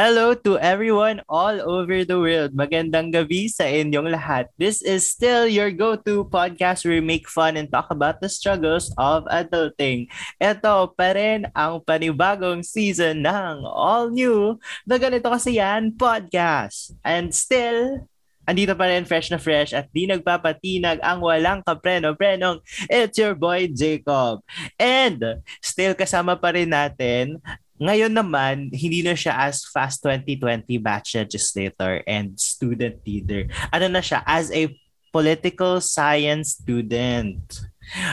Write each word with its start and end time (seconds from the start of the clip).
Hello 0.00 0.32
to 0.32 0.56
everyone 0.56 1.20
all 1.28 1.60
over 1.60 2.08
the 2.08 2.16
world. 2.16 2.56
Magandang 2.56 3.12
gabi 3.12 3.52
sa 3.52 3.68
inyong 3.68 4.08
lahat. 4.08 4.48
This 4.56 4.80
is 4.80 5.04
still 5.04 5.44
your 5.44 5.68
go-to 5.68 6.24
podcast 6.24 6.88
where 6.88 6.96
we 6.96 7.04
make 7.04 7.28
fun 7.28 7.60
and 7.60 7.68
talk 7.68 7.92
about 7.92 8.16
the 8.24 8.32
struggles 8.32 8.88
of 8.96 9.28
adulting. 9.28 10.08
Ito 10.40 10.96
pa 10.96 11.12
rin 11.12 11.52
ang 11.52 11.84
panibagong 11.84 12.64
season 12.64 13.28
ng 13.28 13.60
All 13.68 14.08
New 14.08 14.56
The 14.88 14.96
Ganito 14.96 15.28
Kasi 15.28 15.60
Yan 15.60 15.92
Podcast. 15.92 16.96
And 17.04 17.36
still, 17.36 18.08
andito 18.48 18.72
pa 18.72 18.88
rin 18.88 19.04
fresh 19.04 19.28
na 19.28 19.36
fresh 19.36 19.76
at 19.76 19.92
di 19.92 20.08
nagpapatinag 20.08 21.04
ang 21.04 21.20
walang 21.20 21.60
kapreno-prenong. 21.60 22.64
It's 22.88 23.20
your 23.20 23.36
boy 23.36 23.68
Jacob. 23.68 24.40
And 24.80 25.44
still 25.60 25.92
kasama 25.92 26.40
pa 26.40 26.56
rin 26.56 26.72
natin 26.72 27.44
ngayon 27.80 28.12
naman, 28.12 28.68
hindi 28.76 29.00
na 29.00 29.16
siya 29.16 29.48
as 29.48 29.64
fast 29.64 30.04
2020 30.04 30.76
batch 30.84 31.16
legislator 31.16 32.04
and 32.04 32.36
student 32.36 33.00
leader. 33.08 33.48
Ano 33.72 33.88
na 33.88 34.04
siya? 34.04 34.20
As 34.28 34.52
a 34.52 34.68
political 35.10 35.80
science 35.80 36.60
student. 36.60 37.40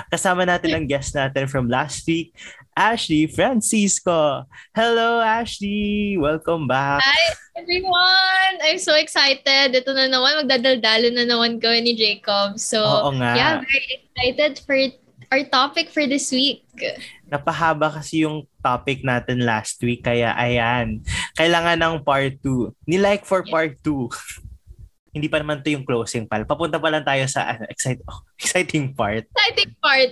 Kasama 0.10 0.48
natin 0.48 0.74
ang 0.74 0.86
guest 0.90 1.14
natin 1.14 1.46
from 1.46 1.70
last 1.70 2.02
week, 2.10 2.34
Ashley 2.74 3.30
Francisco. 3.30 4.48
Hello, 4.74 5.22
Ashley! 5.22 6.18
Welcome 6.18 6.66
back. 6.66 7.06
Hi, 7.06 7.38
everyone! 7.54 8.54
I'm 8.66 8.82
so 8.82 8.98
excited. 8.98 9.78
Ito 9.78 9.94
na 9.94 10.10
naman, 10.10 10.48
magdadaldalo 10.48 11.14
na 11.14 11.30
naman 11.30 11.62
ko 11.62 11.70
ni 11.78 11.94
Jacob. 11.94 12.58
So, 12.58 12.82
Oo 12.82 13.14
nga. 13.22 13.38
yeah, 13.38 13.54
very 13.62 14.02
excited 14.02 14.66
for 14.66 14.78
our 15.32 15.44
topic 15.48 15.92
for 15.92 16.08
this 16.08 16.32
week. 16.32 16.64
Napahaba 17.28 17.92
kasi 17.92 18.24
yung 18.24 18.48
topic 18.64 19.04
natin 19.04 19.44
last 19.44 19.80
week. 19.84 20.04
Kaya 20.04 20.32
ayan, 20.36 21.04
kailangan 21.36 21.80
ng 21.80 21.96
part 22.04 22.40
2. 22.40 22.72
Nilike 22.88 23.28
for 23.28 23.44
part 23.44 23.76
2. 23.84 24.08
Hindi 25.18 25.34
pa 25.34 25.42
naman 25.42 25.66
to 25.66 25.74
yung 25.74 25.82
closing 25.82 26.30
pal. 26.30 26.46
Papunta 26.46 26.78
pa 26.78 26.94
lang 26.94 27.02
tayo 27.02 27.26
sa 27.26 27.56
ano, 27.56 27.66
excite, 27.68 28.04
oh, 28.06 28.22
exciting 28.40 28.94
part. 28.94 29.26
Exciting 29.26 29.74
part. 29.82 30.12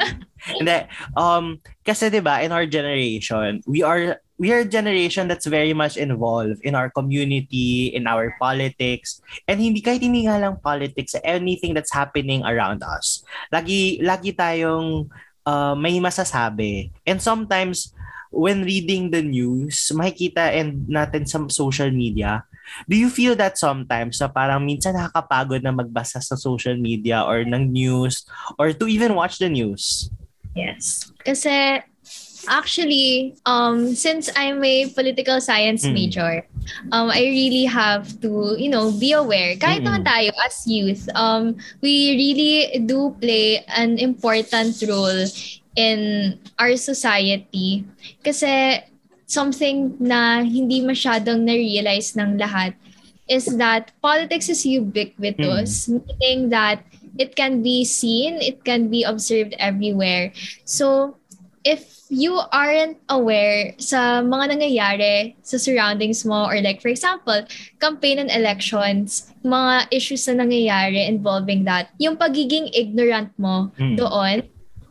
Hindi. 0.58 0.78
Um, 1.14 1.62
kasi 1.86 2.10
'di 2.10 2.18
ba 2.18 2.42
in 2.42 2.50
our 2.50 2.66
generation, 2.66 3.62
we 3.68 3.86
are 3.86 4.18
we 4.40 4.48
are 4.56 4.64
a 4.64 4.72
generation 4.72 5.28
that's 5.28 5.44
very 5.44 5.76
much 5.76 6.00
involved 6.00 6.64
in 6.64 6.72
our 6.72 6.88
community, 6.88 7.92
in 7.92 8.08
our 8.08 8.32
politics, 8.40 9.20
and 9.44 9.60
hindi 9.60 9.84
kahit 9.84 10.00
hindi 10.00 10.24
nga 10.24 10.40
lang 10.40 10.56
politics, 10.64 11.12
anything 11.20 11.76
that's 11.76 11.92
happening 11.92 12.40
around 12.48 12.80
us. 12.80 13.20
Lagi 13.52 14.00
lagi 14.00 14.32
tayong 14.32 15.12
uh, 15.44 15.76
may 15.76 16.00
masasabi. 16.00 16.88
And 17.04 17.20
sometimes 17.20 17.92
when 18.32 18.64
reading 18.64 19.12
the 19.12 19.20
news, 19.20 19.92
makikita 19.92 20.56
and 20.56 20.88
natin 20.88 21.28
sa 21.28 21.44
social 21.52 21.92
media, 21.92 22.48
do 22.88 22.96
you 22.96 23.12
feel 23.12 23.36
that 23.36 23.60
sometimes 23.60 24.24
na 24.24 24.32
parang 24.32 24.64
minsan 24.64 24.96
nakakapagod 24.96 25.60
na 25.60 25.76
magbasa 25.76 26.24
sa 26.24 26.40
social 26.40 26.80
media 26.80 27.20
or 27.28 27.44
ng 27.44 27.68
news 27.68 28.24
or 28.56 28.72
to 28.72 28.88
even 28.88 29.12
watch 29.12 29.36
the 29.36 29.52
news? 29.52 30.08
Yes. 30.56 31.12
Kasi 31.20 31.84
actually, 32.48 33.34
um, 33.44 33.94
since 33.94 34.30
I'm 34.36 34.62
a 34.64 34.88
political 34.92 35.40
science 35.40 35.84
Mm. 35.84 35.92
major, 35.92 36.32
um, 36.92 37.10
I 37.10 37.20
really 37.20 37.64
have 37.66 38.20
to, 38.22 38.56
you 38.56 38.68
know, 38.68 38.92
be 38.92 39.12
aware. 39.12 39.56
Kahit 39.56 39.82
Mm-mm. 39.82 39.90
naman 39.90 40.02
tayo 40.06 40.30
as 40.44 40.64
youth, 40.64 41.08
um, 41.14 41.56
we 41.80 42.16
really 42.16 42.80
do 42.86 43.12
play 43.20 43.64
an 43.68 43.98
important 43.98 44.76
role 44.86 45.26
in 45.76 46.34
our 46.58 46.76
society. 46.76 47.84
Kasi 48.24 48.84
something 49.26 49.94
na 50.00 50.42
hindi 50.42 50.82
masyadong 50.82 51.46
na-realize 51.46 52.18
ng 52.18 52.38
lahat 52.38 52.74
is 53.30 53.46
that 53.62 53.94
politics 54.02 54.50
is 54.50 54.66
ubiquitous, 54.66 55.86
meaning 55.86 56.50
that 56.50 56.82
it 57.14 57.38
can 57.38 57.62
be 57.62 57.84
seen, 57.86 58.42
it 58.42 58.64
can 58.66 58.90
be 58.90 59.06
observed 59.06 59.54
everywhere. 59.62 60.34
So, 60.66 61.14
if 61.64 62.08
you 62.10 62.40
aren't 62.50 62.98
aware 63.08 63.76
sa 63.78 64.24
mga 64.24 64.56
nangyayari 64.56 65.36
sa 65.44 65.56
surroundings 65.60 66.24
mo 66.24 66.48
or 66.48 66.58
like 66.60 66.82
for 66.82 66.88
example, 66.88 67.38
campaign 67.78 68.18
and 68.18 68.32
elections, 68.32 69.30
mga 69.44 69.86
issues 69.92 70.26
na 70.26 70.42
nangyayari 70.42 71.06
involving 71.06 71.64
that, 71.64 71.92
yung 72.02 72.16
pagiging 72.16 72.66
ignorant 72.74 73.30
mo 73.38 73.70
Mm. 73.78 73.96
doon, 73.96 74.36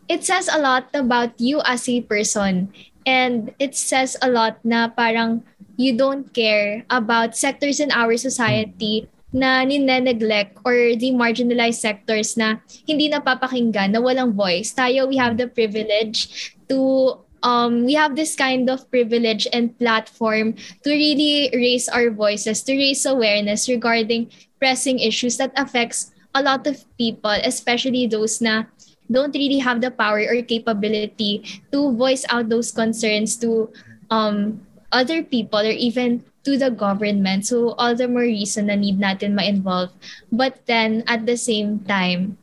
it 0.07 0.23
says 0.23 0.47
a 0.47 0.57
lot 0.57 0.87
about 0.95 1.35
you 1.37 1.59
as 1.65 1.89
a 1.89 2.01
person. 2.05 2.71
And 3.05 3.51
it 3.57 3.73
says 3.73 4.15
a 4.21 4.29
lot 4.29 4.61
na 4.61 4.87
parang 4.93 5.41
you 5.79 5.97
don't 5.97 6.29
care 6.33 6.85
about 6.91 7.33
sectors 7.33 7.79
in 7.79 7.89
our 7.89 8.13
society 8.19 9.09
na 9.29 9.61
nine-neglect 9.61 10.57
or 10.65 10.73
the 10.97 11.13
marginalized 11.13 11.81
sectors 11.81 12.33
na 12.33 12.61
hindi 12.85 13.09
napapakinggan, 13.09 13.93
na 13.93 14.01
walang 14.01 14.33
voice. 14.33 14.73
Tayo, 14.73 15.05
we 15.05 15.17
have 15.21 15.37
the 15.37 15.45
privilege 15.45 16.53
to 16.69 17.17
um 17.43 17.85
we 17.85 17.93
have 17.93 18.15
this 18.15 18.35
kind 18.35 18.69
of 18.69 18.83
privilege 18.91 19.47
and 19.53 19.77
platform 19.79 20.53
to 20.83 20.89
really 20.91 21.49
raise 21.53 21.87
our 21.89 22.09
voices 22.11 22.63
to 22.63 22.75
raise 22.75 23.05
awareness 23.05 23.69
regarding 23.69 24.29
pressing 24.59 24.99
issues 24.99 25.37
that 25.37 25.51
affects 25.55 26.11
a 26.35 26.43
lot 26.43 26.67
of 26.67 26.83
people 26.97 27.33
especially 27.43 28.05
those 28.07 28.41
na 28.41 28.63
don't 29.09 29.33
really 29.33 29.57
have 29.57 29.81
the 29.81 29.89
power 29.89 30.21
or 30.29 30.41
capability 30.43 31.41
to 31.71 31.91
voice 31.95 32.25
out 32.29 32.49
those 32.49 32.71
concerns 32.71 33.37
to 33.37 33.71
um 34.11 34.61
other 34.91 35.23
people 35.23 35.59
or 35.59 35.73
even 35.73 36.23
to 36.43 36.57
the 36.57 36.71
government. 36.71 37.45
So 37.45 37.75
all 37.77 37.95
the 37.95 38.07
more 38.07 38.25
reason 38.25 38.67
na 38.67 38.75
need 38.75 38.99
natin 38.99 39.35
ma-involve. 39.35 39.91
But 40.31 40.65
then 40.65 41.03
at 41.07 41.25
the 41.25 41.37
same 41.37 41.83
time 41.85 42.37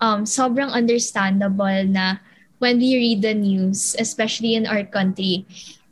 um 0.00 0.24
sobrang 0.24 0.72
understandable 0.72 1.84
na 1.86 2.18
when 2.62 2.78
we 2.78 2.94
read 2.94 3.26
the 3.26 3.34
news, 3.34 3.98
especially 3.98 4.54
in 4.54 4.70
our 4.70 4.86
country, 4.86 5.42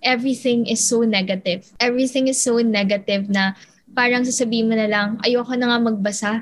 everything 0.06 0.70
is 0.70 0.78
so 0.78 1.02
negative. 1.02 1.66
Everything 1.82 2.30
is 2.30 2.38
so 2.38 2.62
negative 2.62 3.26
na 3.26 3.58
parang 3.90 4.22
sasabihin 4.22 4.70
mo 4.70 4.78
na 4.78 4.86
lang, 4.86 5.18
ayoko 5.26 5.58
na 5.58 5.74
nga 5.74 5.80
magbasa. 5.82 6.32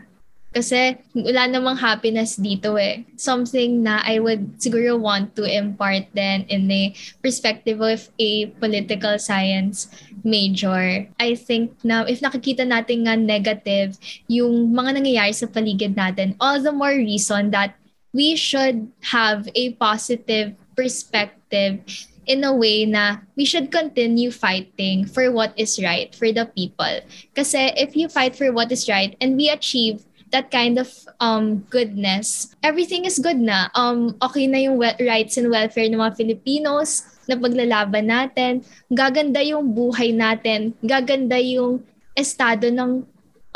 Kasi 0.48 0.96
wala 1.12 1.44
namang 1.48 1.76
happiness 1.76 2.36
dito 2.40 2.76
eh. 2.80 3.04
Something 3.20 3.84
na 3.84 4.00
I 4.04 4.20
would 4.20 4.60
siguro 4.60 4.96
want 5.00 5.36
to 5.36 5.44
impart 5.44 6.08
then 6.16 6.44
in 6.48 6.68
a 6.72 6.92
perspective 7.20 7.80
of 7.80 8.08
a 8.16 8.52
political 8.56 9.20
science 9.20 9.92
major. 10.24 11.04
I 11.20 11.36
think 11.36 11.76
na 11.84 12.04
if 12.08 12.20
nakikita 12.24 12.64
natin 12.64 13.08
nga 13.08 13.16
negative 13.16 13.96
yung 14.28 14.72
mga 14.72 15.00
nangyayari 15.00 15.36
sa 15.36 15.48
paligid 15.48 15.96
natin, 15.96 16.36
all 16.40 16.60
the 16.60 16.72
more 16.72 16.96
reason 16.96 17.52
that 17.52 17.77
we 18.12 18.36
should 18.36 18.90
have 19.12 19.48
a 19.54 19.74
positive 19.74 20.54
perspective 20.76 21.80
in 22.28 22.44
a 22.44 22.52
way 22.52 22.84
na 22.84 23.24
we 23.34 23.44
should 23.44 23.72
continue 23.72 24.30
fighting 24.30 25.08
for 25.08 25.32
what 25.32 25.56
is 25.56 25.80
right 25.80 26.12
for 26.14 26.28
the 26.28 26.44
people. 26.52 27.00
Kasi 27.32 27.72
if 27.74 27.96
you 27.96 28.06
fight 28.06 28.36
for 28.36 28.52
what 28.52 28.70
is 28.70 28.84
right 28.86 29.16
and 29.20 29.34
we 29.34 29.48
achieve 29.48 30.04
that 30.28 30.52
kind 30.52 30.76
of 30.76 30.92
um 31.24 31.64
goodness, 31.72 32.52
everything 32.60 33.08
is 33.08 33.16
good 33.16 33.40
na. 33.40 33.72
Um 33.72 34.20
okay 34.20 34.44
na 34.44 34.60
yung 34.60 34.76
we- 34.76 35.00
rights 35.08 35.40
and 35.40 35.48
welfare 35.48 35.88
ng 35.88 35.96
mga 35.98 36.20
Filipinos 36.20 37.08
na 37.24 37.36
paglalaban 37.40 38.08
natin, 38.08 38.60
gaganda 38.92 39.40
yung 39.40 39.72
buhay 39.72 40.12
natin, 40.12 40.76
gaganda 40.84 41.40
yung 41.40 41.80
estado 42.12 42.68
ng 42.68 43.04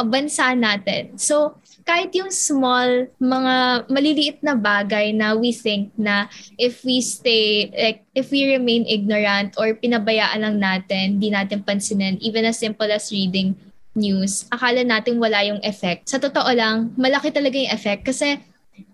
bansa 0.00 0.56
natin. 0.56 1.16
So, 1.20 1.60
kahit 1.82 2.14
yung 2.14 2.30
small, 2.30 3.10
mga 3.18 3.54
maliliit 3.90 4.38
na 4.42 4.54
bagay 4.54 5.10
na 5.14 5.34
we 5.34 5.50
think 5.50 5.90
na 5.98 6.30
if 6.58 6.86
we 6.86 7.02
stay, 7.02 7.70
like, 7.74 8.06
if 8.14 8.30
we 8.30 8.46
remain 8.46 8.86
ignorant 8.86 9.54
or 9.58 9.74
pinabayaan 9.74 10.42
lang 10.42 10.56
natin, 10.62 11.18
di 11.18 11.30
natin 11.30 11.66
pansinin, 11.66 12.18
even 12.22 12.46
as 12.46 12.58
simple 12.58 12.86
as 12.86 13.10
reading 13.10 13.54
news, 13.94 14.46
akala 14.48 14.86
natin 14.86 15.18
wala 15.18 15.42
yung 15.44 15.60
effect. 15.66 16.08
Sa 16.08 16.22
totoo 16.22 16.48
lang, 16.54 16.94
malaki 16.96 17.34
talaga 17.34 17.58
yung 17.58 17.72
effect 17.74 18.06
kasi 18.06 18.38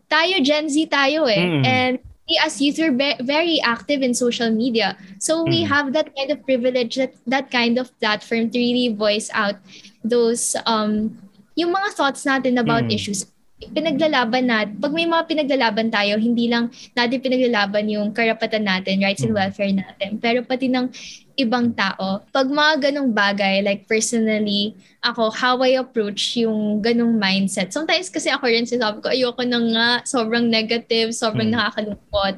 tayo, 0.08 0.40
Gen 0.40 0.67
Z 0.67 0.88
tayo 0.88 1.29
eh. 1.29 1.44
Mm. 1.44 1.62
And 1.69 1.94
we 2.29 2.40
as 2.40 2.61
youth, 2.61 2.81
we're 2.81 2.96
be- 2.96 3.20
very 3.25 3.61
active 3.61 4.00
in 4.02 4.17
social 4.17 4.50
media. 4.50 4.96
So 5.20 5.44
we 5.44 5.64
Mm. 5.64 5.69
have 5.69 5.87
that 5.93 6.08
kind 6.17 6.32
of 6.32 6.40
privilege, 6.44 6.96
that, 6.96 7.12
that 7.29 7.52
kind 7.52 7.76
of 7.76 7.93
platform 8.00 8.49
to 8.50 8.58
really 8.58 8.93
voice 8.96 9.29
out 9.32 9.61
those 10.05 10.56
um 10.64 11.14
yung 11.58 11.75
mga 11.75 11.99
thoughts 11.99 12.22
natin 12.22 12.55
about 12.56 12.87
Mm. 12.87 12.94
issues 12.94 13.26
pinaglalaban 13.58 14.46
natin, 14.46 14.78
pag 14.78 14.94
may 14.94 15.02
mga 15.02 15.25
pinaglalaban 15.26 15.90
tayo, 15.90 16.14
hindi 16.14 16.46
lang 16.46 16.70
natin 16.94 17.19
pinaglalaban 17.19 17.90
yung 17.90 18.14
karapatan 18.14 18.62
natin, 18.62 19.02
rights 19.02 19.26
and 19.26 19.34
Mm. 19.34 19.38
welfare 19.43 19.75
natin, 19.75 20.10
pero 20.22 20.46
pati 20.46 20.70
ng 20.70 20.87
ibang 21.34 21.75
tao. 21.75 22.22
Pag 22.31 22.46
mga 22.46 22.90
ganong 22.90 23.10
bagay, 23.10 23.66
like 23.66 23.82
personally, 23.90 24.78
ako, 25.02 25.34
how 25.34 25.58
I 25.58 25.75
approach 25.75 26.38
yung 26.38 26.78
ganong 26.78 27.19
mindset. 27.19 27.75
Sometimes 27.75 28.06
kasi 28.11 28.31
ako 28.31 28.46
rin 28.46 28.62
sinasabi 28.62 29.02
ko, 29.02 29.11
ayoko 29.11 29.43
na 29.43 29.58
nga, 29.58 29.88
sobrang 30.06 30.46
negative, 30.46 31.11
sobrang 31.11 31.50
Mm. 31.50 31.58
nakakalungkot. 31.58 32.34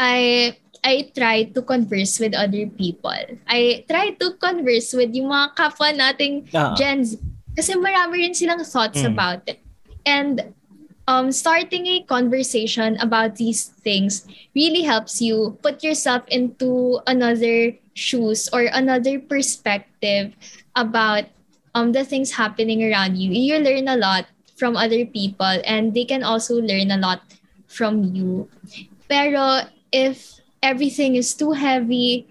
I 0.00 0.52
I 0.82 1.12
try 1.14 1.46
to 1.46 1.62
converse 1.62 2.18
with 2.18 2.34
other 2.34 2.66
people. 2.66 3.22
I 3.46 3.86
try 3.86 4.18
to 4.18 4.34
converse 4.34 4.90
with 4.90 5.14
yung 5.14 5.30
mga 5.30 5.54
kapwa 5.54 5.94
nating 5.94 6.50
Ah. 6.50 6.74
Gen 6.74 7.06
Z. 7.06 7.20
Kasi 7.56 7.76
marami 7.76 8.24
rin 8.24 8.34
silang 8.34 8.64
thoughts 8.64 9.02
Mm. 9.02 9.12
about 9.12 9.42
it. 9.46 9.60
And 10.06 10.54
um, 11.06 11.30
starting 11.32 11.86
a 11.86 12.02
conversation 12.08 12.96
about 13.00 13.36
these 13.36 13.70
things 13.82 14.26
really 14.54 14.82
helps 14.82 15.20
you 15.20 15.58
put 15.62 15.82
yourself 15.82 16.22
into 16.28 17.00
another 17.06 17.76
shoes 17.94 18.48
or 18.52 18.66
another 18.72 19.18
perspective 19.20 20.32
about 20.74 21.28
um, 21.74 21.92
the 21.92 22.04
things 22.04 22.32
happening 22.32 22.82
around 22.84 23.16
you. 23.16 23.30
You 23.32 23.58
learn 23.58 23.88
a 23.88 23.96
lot 23.96 24.26
from 24.56 24.76
other 24.76 25.04
people 25.04 25.60
and 25.66 25.92
they 25.94 26.04
can 26.04 26.22
also 26.22 26.60
learn 26.60 26.90
a 26.90 26.96
lot 26.96 27.20
from 27.66 28.14
you. 28.14 28.48
Pero 29.08 29.68
if 29.92 30.40
everything 30.62 31.16
is 31.16 31.34
too 31.34 31.52
heavy 31.52 32.26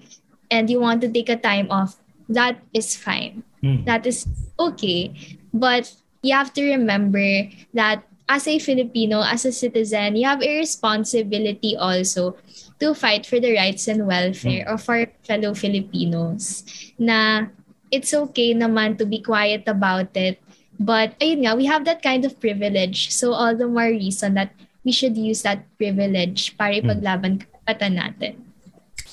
and 0.50 0.70
you 0.70 0.80
want 0.80 1.02
to 1.02 1.10
take 1.10 1.30
a 1.30 1.38
time 1.38 1.68
off, 1.70 1.98
that 2.30 2.58
is 2.74 2.96
fine. 2.96 3.44
Mm. 3.64 3.86
That 3.86 4.06
is 4.06 4.26
okay. 4.60 5.14
But 5.54 5.94
you 6.22 6.34
have 6.34 6.54
to 6.54 6.64
remember 6.64 7.50
that 7.74 8.04
as 8.30 8.48
a 8.48 8.60
Filipino, 8.60 9.22
as 9.22 9.46
a 9.46 9.52
citizen, 9.52 10.16
you 10.16 10.26
have 10.26 10.42
a 10.42 10.58
responsibility 10.58 11.76
also 11.76 12.38
to 12.80 12.94
fight 12.96 13.26
for 13.26 13.40
the 13.40 13.54
rights 13.54 13.88
and 13.88 14.08
welfare 14.08 14.68
of 14.68 14.88
our 14.90 15.06
fellow 15.22 15.54
Filipinos. 15.54 16.64
Na 16.98 17.52
it's 17.92 18.16
okay 18.16 18.56
naman 18.56 18.98
to 18.98 19.06
be 19.06 19.20
quiet 19.20 19.68
about 19.68 20.16
it. 20.16 20.40
But 20.82 21.14
ayun 21.22 21.46
nga, 21.46 21.54
we 21.54 21.70
have 21.70 21.86
that 21.86 22.02
kind 22.02 22.26
of 22.26 22.40
privilege. 22.42 23.14
So 23.14 23.38
all 23.38 23.54
the 23.54 23.70
more 23.70 23.92
reason 23.92 24.34
that 24.40 24.56
we 24.82 24.90
should 24.90 25.14
use 25.14 25.46
that 25.46 25.68
privilege 25.78 26.58
para 26.58 26.82
ipaglaban 26.82 27.46
karapatan 27.46 28.02
natin. 28.02 28.34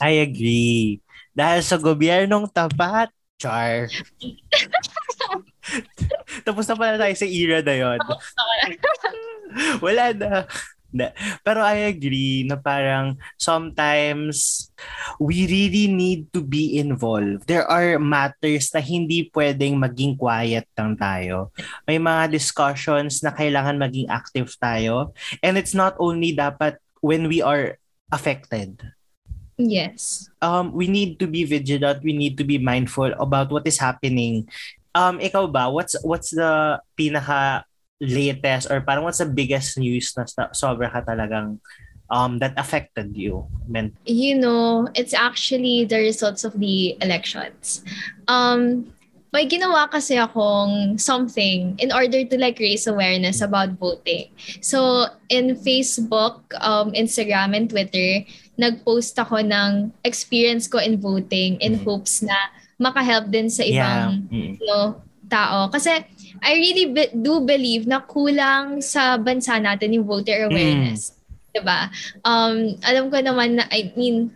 I 0.01 0.25
agree. 0.25 1.03
Dahil 1.37 1.61
sa 1.61 1.77
gobyernong 1.77 2.49
tapat, 2.55 3.13
char. 3.39 3.87
Tapos 6.47 6.67
na 6.67 6.75
pala 6.75 6.99
tayo 6.99 7.15
sa 7.15 7.27
era 7.27 7.63
na 7.63 7.75
yun. 7.75 7.99
Wala 9.85 10.05
na. 10.13 10.31
Na- 10.89 11.13
Pero 11.45 11.61
I 11.61 11.93
agree 11.93 12.49
na 12.49 12.57
parang 12.57 13.21
sometimes 13.37 14.69
we 15.21 15.45
really 15.45 15.87
need 15.87 16.33
to 16.33 16.41
be 16.41 16.81
involved. 16.81 17.45
There 17.47 17.69
are 17.69 18.01
matters 18.01 18.73
na 18.73 18.81
hindi 18.81 19.29
pwedeng 19.31 19.79
maging 19.79 20.17
quiet 20.17 20.67
lang 20.75 20.97
tayo. 20.97 21.53
May 21.85 22.01
mga 22.01 22.33
discussions 22.33 23.21
na 23.21 23.37
kailangan 23.37 23.79
maging 23.79 24.09
active 24.09 24.49
tayo. 24.59 25.13
And 25.45 25.61
it's 25.61 25.77
not 25.77 25.95
only 26.01 26.33
dapat 26.35 26.81
when 27.05 27.29
we 27.29 27.45
are 27.45 27.77
affected. 28.09 28.81
Yes. 29.59 30.31
um, 30.41 30.71
we 30.71 30.87
need 30.87 31.19
to 31.19 31.27
be 31.27 31.43
vigilant. 31.43 32.03
We 32.07 32.15
need 32.15 32.39
to 32.39 32.45
be 32.47 32.59
mindful 32.63 33.11
about 33.19 33.51
what 33.51 33.67
is 33.67 33.79
happening. 33.79 34.47
Um, 34.95 35.19
ikaw 35.19 35.51
ba, 35.51 35.67
what's 35.67 35.99
what's 36.07 36.31
the 36.31 36.79
pinaka 36.95 37.67
latest 37.99 38.71
or 38.71 38.81
parang 38.81 39.03
what's 39.03 39.19
the 39.19 39.27
biggest 39.27 39.75
news 39.79 40.15
na 40.15 40.25
sobra 40.55 40.87
ka 40.91 41.03
talagang 41.03 41.59
um, 42.07 42.39
that 42.39 42.55
affected 42.55 43.19
you? 43.19 43.51
Men- 43.67 43.99
you 44.07 44.39
know, 44.39 44.87
it's 44.95 45.13
actually 45.13 45.85
the 45.85 45.99
results 45.99 46.47
of 46.47 46.55
the 46.59 46.95
elections. 47.03 47.83
Um, 48.31 48.87
may 49.35 49.45
ginawa 49.45 49.91
kasi 49.91 50.17
akong 50.17 50.97
something 50.97 51.77
in 51.77 51.93
order 51.93 52.25
to 52.25 52.37
like 52.41 52.59
raise 52.59 52.87
awareness 52.87 53.43
about 53.43 53.77
voting. 53.77 54.33
So, 54.63 55.05
in 55.29 55.53
Facebook, 55.59 56.41
um, 56.63 56.95
Instagram, 56.97 57.53
and 57.53 57.69
Twitter, 57.69 58.25
nag-post 58.59 59.15
ako 59.15 59.39
ng 59.39 59.95
experience 60.03 60.67
ko 60.67 60.83
in 60.83 60.99
voting 60.99 61.57
in 61.63 61.79
Mhm. 61.79 61.87
hopes 61.87 62.27
na 62.27 62.35
makahelp 62.77 63.31
din 63.31 63.47
sa 63.47 63.63
ibang 63.63 64.27
Mm. 64.27 64.59
you 64.59 64.67
know, 64.67 64.99
tao. 65.31 65.71
Kasi 65.71 66.03
I 66.39 66.53
really 66.55 66.87
be- 66.91 67.15
do 67.15 67.43
believe 67.43 67.87
na 67.87 68.03
kulang 68.03 68.83
sa 68.83 69.15
bansa 69.19 69.59
natin 69.59 69.95
yung 69.95 70.07
voter 70.07 70.51
awareness. 70.51 71.15
'Di 71.51 71.63
ba? 71.63 71.91
Um, 72.23 72.75
alam 72.83 73.11
ko 73.11 73.19
naman 73.19 73.59
na, 73.59 73.65
I 73.71 73.95
mean, 73.95 74.31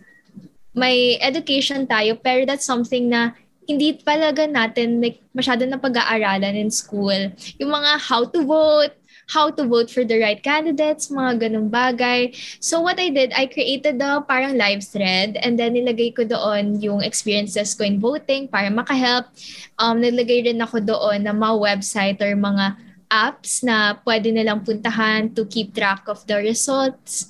may 0.72 1.20
education 1.20 1.84
tayo, 1.84 2.16
pero 2.16 2.46
that's 2.48 2.64
something 2.64 3.10
na 3.10 3.36
hindi 3.62 3.94
talaga 3.94 4.48
natin 4.48 4.98
like, 4.98 5.22
masyado 5.30 5.62
na 5.68 5.78
pag-aaralan 5.78 6.58
in 6.58 6.70
school. 6.72 7.14
Yung 7.62 7.70
mga 7.70 7.90
how 8.00 8.26
to 8.26 8.42
vote, 8.42 8.90
how 9.32 9.48
to 9.48 9.64
vote 9.64 9.88
for 9.88 10.04
the 10.04 10.20
right 10.20 10.44
candidates, 10.44 11.08
mga 11.08 11.48
ganung 11.48 11.72
bagay. 11.72 12.36
So 12.60 12.84
what 12.84 13.00
I 13.00 13.08
did, 13.08 13.32
I 13.32 13.48
created 13.48 13.96
the 13.96 14.20
parang 14.28 14.60
live 14.60 14.84
thread 14.84 15.40
and 15.40 15.56
then 15.56 15.72
nilagay 15.72 16.12
ko 16.12 16.28
doon 16.28 16.76
yung 16.84 17.00
experiences 17.00 17.72
ko 17.72 17.88
in 17.88 17.96
voting 17.96 18.52
para 18.52 18.68
makahelp. 18.68 19.32
Um, 19.80 20.04
nilagay 20.04 20.52
rin 20.52 20.60
ako 20.60 20.84
doon 20.84 21.24
na 21.24 21.32
mga 21.32 21.56
website 21.56 22.20
or 22.20 22.36
mga 22.36 22.76
apps 23.08 23.64
na 23.64 23.96
pwede 24.04 24.28
nilang 24.28 24.60
puntahan 24.60 25.32
to 25.32 25.48
keep 25.48 25.72
track 25.72 26.04
of 26.12 26.20
the 26.28 26.36
results. 26.36 27.28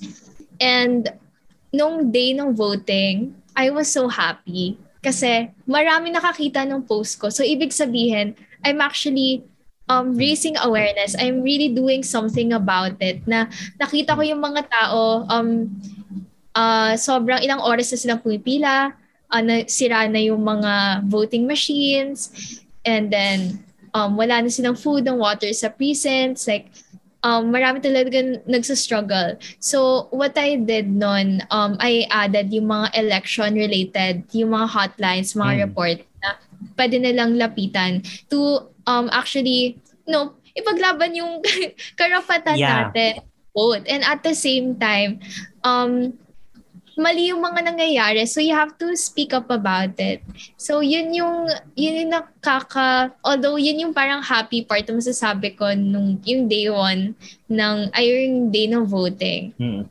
And 0.59 1.07
nung 1.71 2.11
day 2.11 2.35
ng 2.35 2.51
voting, 2.51 3.31
I 3.55 3.71
was 3.71 3.87
so 3.87 4.11
happy 4.11 4.75
kasi 5.03 5.51
marami 5.67 6.11
nakakita 6.11 6.63
ng 6.67 6.83
post 6.83 7.19
ko. 7.19 7.27
So 7.31 7.43
ibig 7.43 7.75
sabihin, 7.75 8.35
I'm 8.63 8.79
actually 8.79 9.43
um, 9.89 10.15
raising 10.15 10.55
awareness. 10.61 11.15
I'm 11.17 11.41
really 11.43 11.69
doing 11.69 12.03
something 12.03 12.53
about 12.53 12.95
it 13.03 13.25
na 13.27 13.47
nakita 13.79 14.15
ko 14.15 14.21
yung 14.23 14.39
mga 14.39 14.69
tao 14.71 15.27
um, 15.27 15.69
uh, 16.55 16.93
sobrang 16.95 17.41
ilang 17.43 17.59
oras 17.61 17.91
na 17.91 17.97
silang 17.99 18.21
pumipila, 18.21 18.93
uh, 19.31 19.41
na, 19.41 19.65
sira 19.67 20.07
na 20.07 20.21
yung 20.21 20.41
mga 20.41 21.03
voting 21.09 21.45
machines, 21.49 22.31
and 22.85 23.11
then 23.11 23.59
um, 23.93 24.15
wala 24.17 24.41
na 24.41 24.49
silang 24.49 24.77
food 24.77 25.05
and 25.07 25.19
water 25.19 25.49
sa 25.53 25.69
precincts. 25.69 26.47
Like, 26.47 26.69
um, 27.23 27.49
marami 27.49 27.79
talaga 27.79 28.43
nagsa-struggle. 28.45 29.39
So, 29.59 30.07
what 30.11 30.35
I 30.37 30.59
did 30.59 30.91
nun, 30.91 31.41
um, 31.49 31.77
I 31.79 32.05
added 32.11 32.51
yung 32.51 32.69
mga 32.69 32.93
election-related, 32.93 34.27
yung 34.35 34.51
mga 34.53 34.67
hotlines, 34.69 35.33
mga 35.33 35.53
Mm. 35.55 35.61
report 35.65 35.97
na 36.23 36.29
pwede 36.79 36.95
nilang 36.99 37.35
lapitan 37.35 38.03
to 38.31 38.71
um, 38.87 39.09
actually, 39.11 39.79
no, 40.07 40.35
ipaglaban 40.53 41.15
yung 41.17 41.41
karapatan 41.99 42.57
Yeah. 42.57 42.89
natin 42.89 43.23
vote. 43.53 43.85
And 43.85 44.01
at 44.03 44.25
the 44.25 44.33
same 44.33 44.75
time, 44.81 45.21
um, 45.61 46.17
mali 46.97 47.33
yung 47.33 47.41
mga 47.41 47.73
nangyayari. 47.73 48.25
So 48.29 48.41
you 48.41 48.53
have 48.53 48.77
to 48.77 48.93
speak 48.93 49.33
up 49.33 49.49
about 49.49 49.97
it. 49.97 50.21
So 50.57 50.81
yun 50.81 51.13
yung 51.13 51.49
yun 51.73 52.05
yung 52.05 52.11
nakaka 52.13 53.13
although 53.25 53.57
yun 53.57 53.81
yung 53.81 53.93
parang 53.93 54.21
happy 54.21 54.61
part 54.61 54.85
na 54.85 55.01
masasabi 55.01 55.57
ko 55.57 55.73
nung 55.73 56.21
yung 56.21 56.45
day 56.45 56.69
one 56.69 57.17
ng 57.49 57.77
ay 57.97 58.05
yung 58.09 58.53
day 58.53 58.69
ng 58.69 58.85
voting. 58.85 59.53
Mm. 59.57 59.89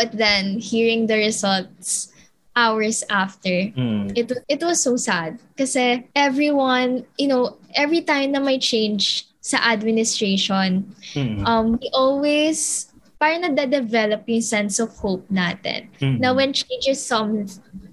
But 0.00 0.16
then 0.16 0.56
hearing 0.56 1.04
the 1.04 1.20
results 1.20 2.08
hours 2.56 3.04
after, 3.08 3.70
Mm. 3.72 4.10
it 4.18 4.26
it 4.50 4.60
was 4.60 4.82
so 4.82 4.96
sad 4.98 5.38
kasi 5.54 6.02
everyone, 6.18 7.06
you 7.16 7.30
know, 7.30 7.56
every 7.78 8.02
time 8.02 8.34
na 8.34 8.42
may 8.42 8.58
change 8.58 9.26
sa 9.40 9.56
administration, 9.70 10.84
Mm. 11.14 11.46
um 11.46 11.66
we 11.78 11.86
always 11.94 12.90
parang 13.20 13.44
nade-develop 13.44 14.24
yung 14.26 14.40
sense 14.42 14.80
of 14.80 14.90
hope 14.98 15.22
natin. 15.30 15.86
Mm. 16.00 16.18
na 16.24 16.32
when 16.32 16.50
changes 16.56 16.98
some 16.98 17.44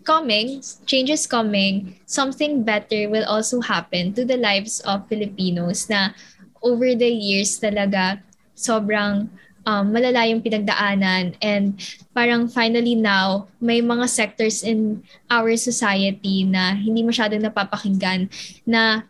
coming, 0.08 0.64
changes 0.88 1.28
coming, 1.28 2.00
something 2.08 2.64
better 2.64 3.12
will 3.12 3.28
also 3.28 3.60
happen 3.60 4.16
to 4.16 4.24
the 4.24 4.40
lives 4.40 4.80
of 4.88 5.04
Filipinos 5.12 5.92
na 5.92 6.16
over 6.64 6.96
the 6.96 7.12
years 7.12 7.60
talaga 7.60 8.24
sobrang 8.56 9.28
um, 9.68 9.92
malala 9.92 10.24
yung 10.32 10.40
pinagdaanan 10.40 11.36
and 11.44 11.76
parang 12.16 12.48
finally 12.48 12.96
now 12.96 13.52
may 13.60 13.84
mga 13.84 14.08
sectors 14.08 14.64
in 14.64 15.04
our 15.28 15.52
society 15.60 16.48
na 16.48 16.72
hindi 16.72 17.04
masyadong 17.04 17.44
napapakinggan 17.44 18.32
na 18.64 19.04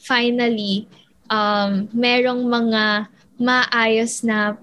finally 0.00 0.88
um, 1.28 1.84
merong 1.92 2.48
mga 2.48 3.12
maayos 3.36 4.24
na 4.24 4.56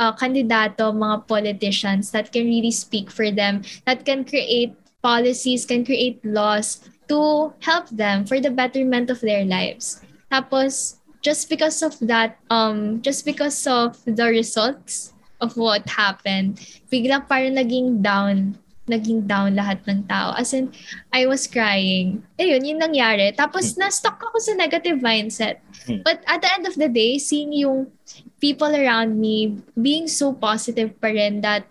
uh, 0.00 0.12
kandidato, 0.16 0.90
mga 0.90 1.28
politicians 1.28 2.10
that 2.10 2.32
can 2.32 2.48
really 2.48 2.72
speak 2.72 3.12
for 3.12 3.30
them, 3.30 3.62
that 3.84 4.02
can 4.08 4.24
create 4.24 4.74
policies, 5.04 5.68
can 5.68 5.84
create 5.84 6.18
laws 6.24 6.82
to 7.06 7.52
help 7.60 7.86
them 7.92 8.24
for 8.24 8.40
the 8.40 8.50
betterment 8.50 9.10
of 9.12 9.20
their 9.20 9.44
lives. 9.44 10.00
Tapos, 10.32 11.01
just 11.22 11.48
because 11.48 11.80
of 11.80 11.96
that, 12.02 12.36
um, 12.50 13.00
just 13.00 13.24
because 13.24 13.62
of 13.66 13.96
the 14.04 14.26
results 14.26 15.14
of 15.40 15.56
what 15.56 15.86
happened, 15.88 16.58
biglang 16.90 17.26
parang 17.30 17.54
naging 17.56 18.02
down 18.02 18.58
naging 18.90 19.30
down 19.30 19.54
lahat 19.54 19.78
ng 19.86 20.02
tao. 20.10 20.34
As 20.34 20.50
in, 20.50 20.74
I 21.14 21.30
was 21.30 21.46
crying. 21.46 22.26
Ayun, 22.34 22.66
yun 22.66 22.82
nangyari. 22.82 23.30
Tapos, 23.30 23.78
na-stuck 23.78 24.18
ako 24.18 24.42
sa 24.42 24.58
negative 24.58 24.98
mindset. 24.98 25.62
But 26.02 26.26
at 26.26 26.42
the 26.42 26.50
end 26.50 26.66
of 26.66 26.74
the 26.74 26.90
day, 26.90 27.14
seeing 27.22 27.54
yung 27.54 27.94
people 28.42 28.74
around 28.74 29.14
me 29.22 29.62
being 29.78 30.10
so 30.10 30.34
positive 30.34 30.98
pa 30.98 31.14
rin 31.14 31.42
that 31.46 31.62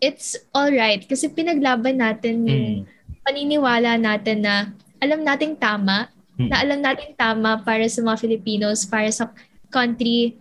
it's 0.00 0.34
all 0.56 0.72
right 0.72 1.04
kasi 1.04 1.28
pinaglaban 1.28 2.00
natin 2.00 2.48
yung 2.48 2.66
Mm. 2.82 3.22
paniniwala 3.22 4.00
natin 4.00 4.42
na 4.42 4.72
alam 4.98 5.20
nating 5.24 5.56
tama, 5.60 6.11
Na 6.38 6.64
alam 6.64 6.80
nating 6.80 7.14
tama 7.16 7.60
para 7.60 7.84
sa 7.88 8.00
mga 8.00 8.18
Filipinos, 8.20 8.84
para 8.88 9.10
sa 9.12 9.28
country. 9.70 10.36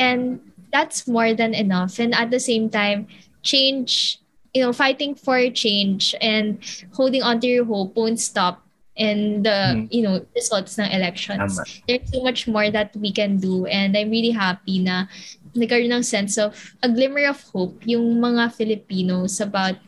And 0.00 0.40
that's 0.72 1.06
more 1.06 1.34
than 1.34 1.54
enough. 1.54 1.98
And 2.02 2.14
at 2.14 2.30
the 2.30 2.40
same 2.40 2.68
time, 2.68 3.06
change, 3.44 4.18
you 4.52 4.64
know, 4.64 4.72
fighting 4.72 5.14
for 5.14 5.38
change 5.50 6.14
and 6.18 6.58
holding 6.96 7.22
on 7.22 7.38
to 7.40 7.46
your 7.46 7.64
hope 7.64 7.94
won't 7.94 8.18
stop 8.18 8.64
in 8.96 9.42
the, 9.42 9.86
you 9.90 10.02
know, 10.02 10.24
results 10.34 10.78
ng 10.78 10.90
elections. 10.90 11.58
Tama. 11.58 11.66
There's 11.86 12.10
so 12.10 12.22
much 12.22 12.46
more 12.46 12.70
that 12.70 12.94
we 12.96 13.12
can 13.12 13.38
do. 13.38 13.66
And 13.66 13.96
I'm 13.96 14.10
really 14.10 14.30
happy 14.30 14.78
na 14.78 15.06
nagkaroon 15.54 15.94
ng 15.94 16.02
sense 16.02 16.38
of 16.38 16.74
a 16.82 16.88
glimmer 16.88 17.30
of 17.30 17.42
hope 17.54 17.82
yung 17.86 18.18
mga 18.18 18.54
Filipinos 18.54 19.38
about 19.40 19.78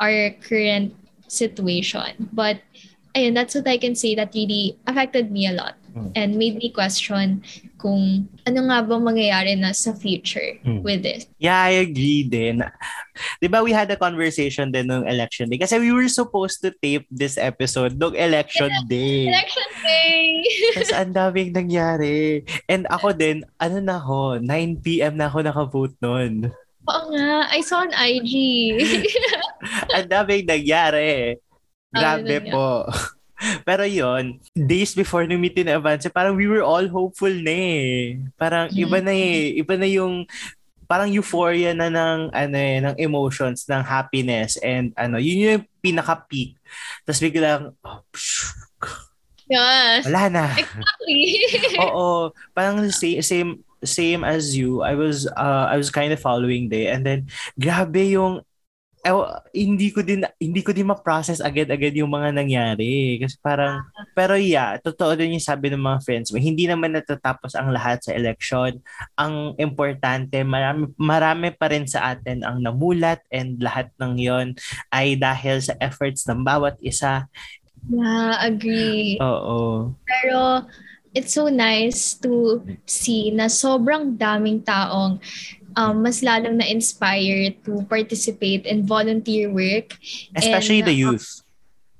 our 0.00 0.32
current 0.40 0.96
situation. 1.28 2.28
But 2.32 2.60
ayun, 3.12 3.34
that's 3.34 3.54
what 3.54 3.66
I 3.66 3.76
can 3.76 3.94
say 3.94 4.14
that 4.14 4.34
really 4.34 4.76
affected 4.86 5.30
me 5.30 5.46
a 5.46 5.54
lot 5.54 5.74
Mm. 5.90 6.14
and 6.14 6.38
made 6.38 6.54
me 6.62 6.70
question 6.70 7.42
kung 7.74 8.30
ano 8.46 8.58
nga 8.70 8.78
ba 8.86 8.94
mangyayari 9.02 9.58
na 9.58 9.74
sa 9.74 9.90
future 9.90 10.54
Mm. 10.62 10.86
with 10.86 11.02
this. 11.02 11.26
Yeah, 11.42 11.58
I 11.66 11.82
agree 11.82 12.22
din. 12.22 12.62
Di 13.42 13.50
ba 13.50 13.58
we 13.66 13.74
had 13.74 13.90
a 13.90 13.98
conversation 13.98 14.70
din 14.70 14.86
nung 14.86 15.02
election 15.10 15.50
day? 15.50 15.58
Kasi 15.58 15.82
we 15.82 15.90
were 15.90 16.06
supposed 16.06 16.62
to 16.62 16.70
tape 16.78 17.10
this 17.10 17.34
episode 17.34 17.98
nung 17.98 18.14
election 18.14 18.70
day. 18.86 19.34
Election 19.34 19.70
day! 19.82 20.22
Tapos 20.78 20.94
ang 20.94 21.10
daming 21.10 21.50
nangyari. 21.50 22.46
And 22.70 22.86
ako 22.86 23.10
din, 23.10 23.42
ano 23.58 23.82
na 23.82 23.98
ako, 23.98 24.38
9pm 24.46 25.18
na 25.18 25.26
ako 25.26 25.38
nakavote 25.42 25.98
nun. 25.98 26.54
Oo 26.86 27.06
nga, 27.10 27.50
I 27.50 27.66
saw 27.66 27.82
on 27.82 27.90
IG. 27.90 28.32
ang 29.98 30.06
daming 30.06 30.46
nangyari. 30.46 31.34
Grabe 31.90 32.38
Ano 32.38 32.50
po. 32.50 32.68
Pero 33.68 33.88
yon 33.88 34.36
days 34.52 34.92
before 34.92 35.24
nung 35.24 35.40
meeting 35.40 35.64
na 35.64 35.80
Avance, 35.80 36.06
parang 36.12 36.36
we 36.36 36.44
were 36.44 36.60
all 36.60 36.84
hopeful 36.86 37.32
na 37.32 37.54
eh. 37.54 38.20
Parang 38.36 38.68
iba 38.76 39.00
na 39.00 39.16
eh. 39.16 39.56
Iba 39.56 39.80
na 39.80 39.88
yung 39.88 40.28
parang 40.90 41.06
euphoria 41.06 41.70
na 41.70 41.86
ng 41.86 42.34
ano 42.34 42.56
eh, 42.58 42.82
ng 42.82 42.96
emotions, 42.98 43.64
ng 43.70 43.86
happiness 43.86 44.58
and 44.58 44.90
ano, 44.98 45.22
yun 45.22 45.38
yung 45.46 45.64
pinaka-peak. 45.78 46.58
Tapos 47.06 47.22
biglang 47.22 47.70
oh, 47.86 48.02
yes. 49.46 50.02
wala 50.10 50.26
na. 50.26 50.46
Exactly. 50.58 51.22
Oo, 51.86 52.34
parang 52.50 52.90
same 52.90 53.22
same 53.22 53.50
same 53.86 54.26
as 54.26 54.58
you. 54.58 54.82
I 54.82 54.98
was 54.98 55.30
uh, 55.30 55.70
I 55.70 55.78
was 55.78 55.94
kind 55.94 56.10
of 56.10 56.18
following 56.18 56.66
day 56.66 56.90
and 56.90 57.06
then 57.06 57.30
grabe 57.54 58.10
yung 58.10 58.42
ew- 59.00 59.32
hindi 59.56 59.88
ko 59.88 60.04
din 60.04 60.24
hindi 60.36 60.60
ko 60.60 60.76
din 60.76 60.88
ma-process 60.88 61.40
agad-agad 61.40 61.96
yung 61.96 62.12
mga 62.12 62.36
nangyari 62.36 63.16
kasi 63.16 63.40
parang 63.40 63.80
pero 64.12 64.36
yeah, 64.36 64.76
totoo 64.76 65.16
din 65.16 65.36
yung 65.36 65.44
sabi 65.44 65.72
ng 65.72 65.80
mga 65.80 66.04
friends 66.04 66.28
mo. 66.30 66.36
Hindi 66.36 66.68
naman 66.68 66.92
natatapos 66.92 67.56
ang 67.56 67.72
lahat 67.72 68.04
sa 68.04 68.12
election. 68.12 68.76
Ang 69.16 69.56
importante, 69.56 70.44
marami 70.44 70.92
marami 71.00 71.48
pa 71.56 71.72
rin 71.72 71.88
sa 71.88 72.12
atin 72.12 72.44
ang 72.44 72.60
namulat 72.60 73.24
and 73.32 73.56
lahat 73.60 73.88
ng 73.96 74.20
'yon 74.20 74.46
ay 74.92 75.16
dahil 75.16 75.64
sa 75.64 75.72
efforts 75.80 76.28
ng 76.28 76.44
bawat 76.44 76.76
isa. 76.84 77.24
yeah, 77.88 78.36
agree. 78.44 79.16
Oo. 79.24 79.96
Pero 80.04 80.68
it's 81.16 81.34
so 81.34 81.48
nice 81.50 82.14
to 82.14 82.62
see 82.86 83.34
na 83.34 83.50
sobrang 83.50 84.14
daming 84.14 84.62
taong 84.62 85.18
um, 85.76 86.02
mas 86.02 86.22
lalong 86.22 86.58
na-inspire 86.58 87.54
to 87.64 87.82
participate 87.86 88.66
in 88.66 88.86
volunteer 88.86 89.50
work. 89.50 89.96
Especially 90.34 90.80
And, 90.80 90.88
the 90.88 90.96
uh, 90.96 91.04
youth. 91.10 91.42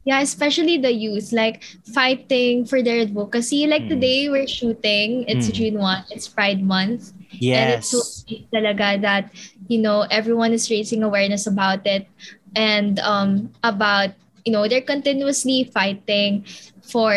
Yeah, 0.04 0.24
especially 0.24 0.78
the 0.80 0.90
youth, 0.90 1.30
like 1.30 1.60
fighting 1.92 2.64
for 2.64 2.80
their 2.82 3.04
advocacy. 3.04 3.68
Like 3.68 3.84
Mm. 3.84 4.00
today, 4.00 4.20
we're 4.32 4.48
shooting. 4.48 5.28
It's 5.28 5.52
Mm. 5.52 5.54
June 5.54 5.76
1. 5.76 6.08
It's 6.10 6.24
Pride 6.26 6.64
Month. 6.64 7.12
Yes. 7.36 7.54
And 7.60 7.68
it's 7.76 7.90
so 7.92 8.00
talaga 8.48 8.96
that, 9.04 9.30
you 9.68 9.78
know, 9.78 10.08
everyone 10.10 10.56
is 10.56 10.72
raising 10.72 11.04
awareness 11.04 11.46
about 11.46 11.84
it 11.86 12.08
and 12.56 12.98
um, 13.04 13.52
about, 13.62 14.16
you 14.48 14.50
know, 14.56 14.66
they're 14.66 14.82
continuously 14.82 15.68
fighting 15.68 16.48
for 16.80 17.12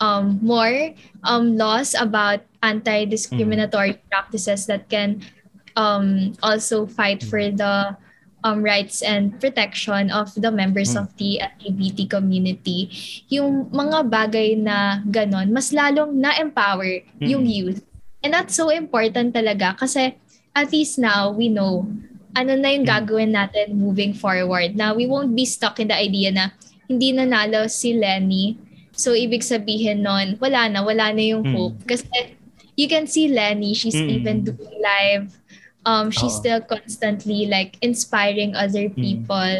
um, 0.00 0.40
more 0.42 0.96
um, 1.22 1.54
laws 1.60 1.94
about 1.94 2.40
anti-discriminatory 2.62 4.00
practices 4.10 4.66
that 4.66 4.88
can 4.88 5.20
um, 5.76 6.32
also 6.42 6.86
fight 6.86 7.22
for 7.22 7.40
the 7.50 7.96
um, 8.42 8.62
rights 8.62 9.02
and 9.02 9.38
protection 9.38 10.10
of 10.10 10.34
the 10.34 10.50
members 10.50 10.94
Mm. 10.94 11.06
of 11.06 11.08
the 11.16 11.38
LGBT 11.62 12.10
community. 12.10 12.90
Yung 13.30 13.70
mga 13.70 14.10
bagay 14.10 14.58
na 14.58 14.98
ganon, 15.06 15.54
mas 15.54 15.70
lalong 15.70 16.18
na-empower 16.18 17.06
yung 17.22 17.46
Mm. 17.46 17.54
youth. 17.54 17.80
And 18.22 18.34
that's 18.34 18.54
so 18.54 18.70
important 18.70 19.34
talaga 19.34 19.78
kasi 19.78 20.14
at 20.54 20.70
least 20.70 20.98
now 20.98 21.30
we 21.30 21.48
know 21.48 21.86
ano 22.32 22.56
na 22.56 22.72
yung 22.72 22.88
Mm. 22.88 22.92
gagawin 22.96 23.30
natin 23.36 23.76
moving 23.76 24.16
forward. 24.16 24.72
Now, 24.72 24.96
we 24.96 25.04
won't 25.04 25.36
be 25.36 25.44
stuck 25.44 25.76
in 25.76 25.92
the 25.92 25.96
idea 25.96 26.32
na 26.32 26.56
hindi 26.88 27.12
nanalo 27.12 27.68
si 27.68 27.92
Lenny. 27.92 28.56
So, 28.96 29.12
ibig 29.12 29.44
sabihin 29.44 30.00
nun, 30.00 30.40
wala 30.40 30.64
na, 30.72 30.80
wala 30.80 31.12
na 31.12 31.20
yung 31.20 31.44
Mm. 31.44 31.52
hope. 31.52 31.78
Kasi 31.84 32.08
you 32.72 32.88
can 32.88 33.04
see 33.04 33.28
Lenny, 33.28 33.76
she's 33.76 33.96
Mm. 33.96 34.08
even 34.08 34.36
doing 34.48 34.76
live. 34.80 35.28
Um, 35.82 36.14
she's 36.14 36.34
still 36.38 36.62
constantly 36.62 37.50
like 37.50 37.74
inspiring 37.82 38.54
other 38.54 38.86
Mm. 38.86 38.96
people. 38.96 39.54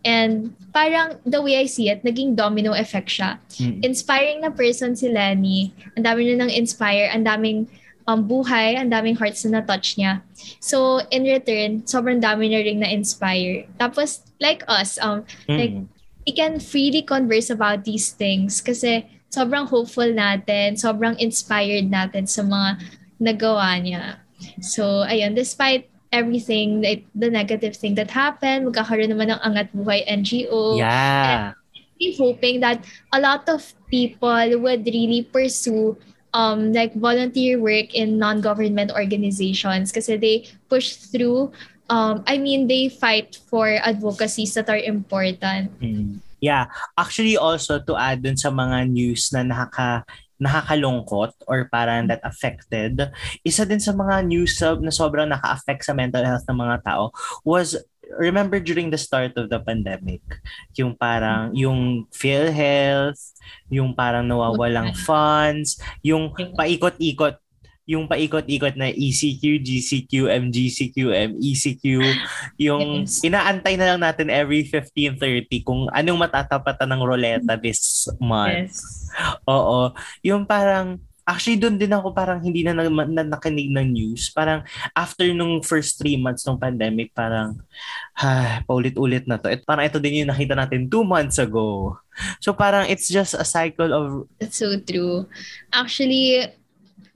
And 0.00 0.56
parang 0.72 1.20
the 1.28 1.44
way 1.44 1.60
I 1.60 1.66
see 1.68 1.92
it, 1.92 2.02
naging 2.02 2.34
domino 2.34 2.72
effect 2.72 3.12
siya. 3.12 3.38
Mm. 3.60 3.84
Inspiring 3.84 4.38
na 4.42 4.50
person 4.50 4.96
si 4.96 5.06
Lenny. 5.12 5.70
Ang 5.94 6.02
dami 6.02 6.26
na 6.32 6.42
nang 6.44 6.52
inspire, 6.52 7.12
ang 7.12 7.22
daming 7.22 7.68
um, 8.08 8.26
buhay, 8.26 8.74
ang 8.74 8.90
daming 8.90 9.14
hearts 9.14 9.44
na 9.46 9.60
na-touch 9.60 9.94
niya. 9.94 10.24
So, 10.58 10.98
in 11.14 11.22
return, 11.22 11.86
sobrang 11.86 12.18
dami 12.18 12.50
na 12.50 12.58
rin 12.58 12.82
na-inspire. 12.82 13.70
Tapos, 13.78 14.26
like 14.42 14.64
us, 14.66 14.98
um, 14.98 15.22
like, 15.46 15.70
Mm. 15.70 15.86
we 16.26 16.32
can 16.34 16.58
freely 16.58 17.06
converse 17.06 17.52
about 17.52 17.86
these 17.86 18.10
things 18.10 18.58
kasi 18.58 19.06
sobrang 19.30 19.68
hopeful 19.70 20.08
natin, 20.10 20.74
sobrang 20.74 21.14
inspired 21.22 21.86
natin 21.86 22.26
sa 22.26 22.42
mga 22.42 22.82
nagawa 23.20 23.78
niya. 23.78 24.18
So, 24.60 25.06
ayun, 25.06 25.34
despite 25.34 25.88
everything, 26.12 26.82
like, 26.82 27.06
the 27.14 27.30
negative 27.30 27.76
thing 27.76 27.94
that 27.96 28.10
happened, 28.10 28.66
magkakaroon 28.66 29.14
naman 29.14 29.30
ng 29.30 29.40
Angat 29.40 29.68
Buhay 29.72 30.06
NGO. 30.08 30.78
Yeah. 30.78 31.54
I'm 32.00 32.16
hoping 32.16 32.60
that 32.64 32.80
a 33.12 33.20
lot 33.20 33.44
of 33.48 33.60
people 33.92 34.64
would 34.64 34.88
really 34.88 35.28
pursue 35.28 36.00
um 36.32 36.72
like 36.72 36.94
volunteer 36.94 37.58
work 37.58 37.94
in 37.94 38.18
non-government 38.18 38.94
organizations 38.94 39.90
kasi 39.90 40.16
they 40.16 40.46
push 40.70 40.94
through 40.94 41.50
um 41.90 42.22
I 42.26 42.38
mean 42.38 42.70
they 42.70 42.88
fight 42.88 43.36
for 43.50 43.66
advocacies 43.68 44.54
that 44.54 44.70
are 44.70 44.78
important. 44.78 45.74
Mm. 45.82 46.22
Yeah. 46.40 46.70
Actually 46.96 47.36
also 47.36 47.82
to 47.82 47.92
add 47.98 48.22
dun 48.22 48.38
sa 48.38 48.48
mga 48.48 48.88
news 48.88 49.28
na 49.34 49.44
nakaka 49.44 50.06
nakakalungkot 50.40 51.36
or 51.46 51.68
parang 51.68 52.08
that 52.08 52.24
affected, 52.24 53.12
isa 53.44 53.68
din 53.68 53.78
sa 53.78 53.92
mga 53.92 54.24
news 54.24 54.56
na 54.56 54.80
na 54.80 54.92
sobrang 54.92 55.28
naka-affect 55.28 55.84
sa 55.84 55.92
mental 55.92 56.24
health 56.24 56.48
ng 56.48 56.58
mga 56.58 56.76
tao 56.82 57.12
was 57.44 57.76
remember 58.18 58.58
during 58.58 58.90
the 58.90 58.98
start 58.98 59.36
of 59.38 59.46
the 59.52 59.60
pandemic, 59.62 60.24
yung 60.74 60.96
parang 60.98 61.54
yung 61.54 62.10
PhilHealth, 62.10 63.20
yung 63.70 63.94
parang 63.94 64.26
nawawalang 64.26 64.96
funds, 64.98 65.78
yung 66.02 66.34
paikot-ikot 66.34 67.38
yung 67.90 68.06
paikot-ikot 68.06 68.78
na 68.78 68.94
ECQ, 68.94 69.58
GCQ, 69.66 70.30
MGCQ, 70.30 70.96
MECQ, 71.34 71.84
yung 72.54 73.02
Yes. 73.02 73.26
inaantay 73.26 73.74
na 73.74 73.94
lang 73.94 74.00
natin 74.06 74.30
every 74.30 74.62
15.30 74.62 75.66
kung 75.66 75.90
anong 75.90 76.22
matatapatan 76.22 76.86
ng 76.86 77.02
roleta 77.02 77.58
this 77.58 78.06
month. 78.22 78.70
Yes. 78.70 79.10
Oo. 79.50 79.90
Yung 80.22 80.46
parang, 80.46 81.02
actually 81.26 81.58
doon 81.58 81.78
din 81.78 81.90
ako 81.90 82.10
parang 82.10 82.38
hindi 82.42 82.62
na, 82.62 82.74
na, 82.74 82.86
na 82.86 83.22
nakinig 83.26 83.74
ng 83.74 83.90
news. 83.90 84.30
Parang 84.30 84.62
after 84.94 85.26
nung 85.34 85.58
first 85.62 85.98
three 85.98 86.14
months 86.14 86.46
ng 86.46 86.58
pandemic, 86.62 87.10
parang, 87.10 87.58
ha, 88.14 88.62
paulit-ulit 88.70 89.26
na 89.26 89.34
to. 89.34 89.50
At 89.50 89.66
parang 89.66 89.82
ito 89.82 89.98
din 89.98 90.22
yung 90.22 90.30
nakita 90.30 90.54
natin 90.54 90.86
two 90.86 91.02
months 91.02 91.42
ago. 91.42 91.98
So 92.38 92.54
parang 92.54 92.86
it's 92.86 93.10
just 93.10 93.34
a 93.34 93.46
cycle 93.46 93.90
of, 93.90 94.30
That's 94.38 94.62
so 94.62 94.78
true. 94.78 95.26
Actually, 95.74 96.50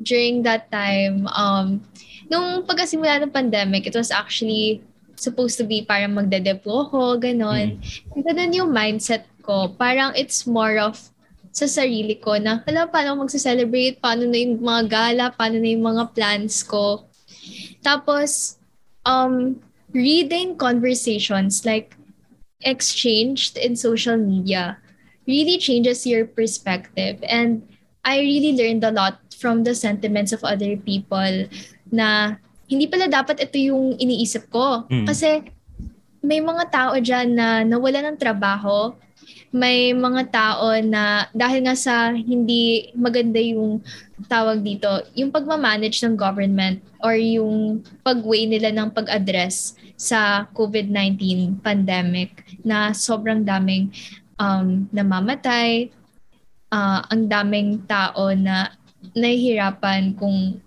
during 0.04 0.44
that 0.44 0.70
time, 0.70 1.26
um, 1.32 1.80
nung 2.28 2.62
pagkasimula 2.68 3.24
ng 3.24 3.32
pandemic, 3.32 3.88
it 3.88 3.96
was 3.96 4.12
actually 4.12 4.84
supposed 5.16 5.56
to 5.56 5.64
be 5.64 5.82
parang 5.82 6.14
magdedeplo 6.14 6.92
ko, 6.92 7.16
ganon. 7.16 7.80
Ganon 8.12 8.52
yung 8.52 8.70
mindset 8.70 9.24
ko. 9.42 9.72
Parang 9.74 10.12
it's 10.14 10.46
more 10.46 10.76
of 10.76 11.00
sa 11.54 11.70
sarili 11.70 12.18
ko 12.18 12.34
na, 12.34 12.60
hala, 12.66 12.90
paano 12.90 13.22
magsa-celebrate? 13.22 14.02
Paano 14.02 14.26
na 14.26 14.38
yung 14.42 14.58
mga 14.58 14.84
gala? 14.90 15.24
Paano 15.30 15.62
na 15.62 15.70
yung 15.70 15.86
mga 15.86 16.10
plans 16.10 16.66
ko? 16.66 17.06
Tapos, 17.78 18.58
um, 19.06 19.54
reading 19.94 20.58
conversations 20.58 21.62
like 21.62 21.94
exchanged 22.66 23.54
in 23.54 23.78
social 23.78 24.18
media 24.18 24.82
really 25.30 25.56
changes 25.56 26.02
your 26.04 26.26
perspective. 26.26 27.22
And 27.22 27.62
I 28.04 28.18
really 28.18 28.52
learned 28.58 28.82
a 28.82 28.90
lot 28.90 29.23
from 29.44 29.60
the 29.60 29.76
sentiments 29.76 30.32
of 30.32 30.40
other 30.40 30.80
people 30.80 31.44
na 31.92 32.40
hindi 32.64 32.88
pala 32.88 33.12
dapat 33.12 33.44
ito 33.44 33.60
yung 33.60 34.00
iniisip 34.00 34.48
ko. 34.48 34.88
Mm. 34.88 35.04
Kasi 35.04 35.44
may 36.24 36.40
mga 36.40 36.72
tao 36.72 36.96
dyan 36.96 37.36
na 37.36 37.60
nawala 37.60 38.00
ng 38.08 38.16
trabaho, 38.16 38.96
may 39.52 39.92
mga 39.92 40.32
tao 40.32 40.72
na 40.80 41.28
dahil 41.36 41.68
nga 41.68 41.76
sa 41.76 42.10
hindi 42.16 42.88
maganda 42.96 43.36
yung 43.36 43.84
tawag 44.26 44.64
dito, 44.64 44.88
yung 45.12 45.28
pagmamanage 45.28 46.00
ng 46.00 46.16
government 46.16 46.80
or 47.04 47.12
yung 47.14 47.84
pagway 48.00 48.48
nila 48.48 48.72
ng 48.72 48.88
pag-address 48.96 49.76
sa 49.94 50.48
COVID-19 50.56 51.60
pandemic 51.60 52.42
na 52.64 52.96
sobrang 52.96 53.44
daming 53.44 53.92
um, 54.40 54.88
namamatay, 54.90 55.92
uh, 56.72 57.04
ang 57.06 57.30
daming 57.30 57.84
tao 57.86 58.32
na 58.34 58.74
nahihirapan 59.14 60.18
kung 60.18 60.60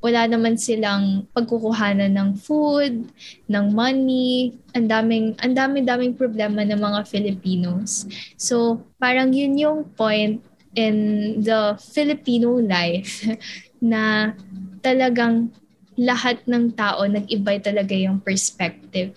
wala 0.00 0.24
naman 0.24 0.56
silang 0.56 1.28
pagkukuhanan 1.36 2.16
ng 2.16 2.30
food, 2.40 3.12
ng 3.52 3.66
money, 3.68 4.56
ang 4.72 4.88
daming 4.88 5.36
ang 5.44 5.52
daming-daming 5.52 6.16
problema 6.16 6.64
ng 6.64 6.80
mga 6.80 7.00
Filipinos. 7.04 8.08
So, 8.40 8.80
parang 8.96 9.36
yun 9.36 9.60
yung 9.60 9.92
point 9.92 10.40
in 10.72 10.96
the 11.44 11.76
Filipino 11.76 12.56
life 12.64 13.28
na 13.92 14.32
talagang 14.80 15.52
lahat 16.00 16.40
ng 16.48 16.72
tao 16.72 17.04
nag-iba 17.04 17.60
talaga 17.60 17.92
yung 17.92 18.24
perspective 18.24 19.12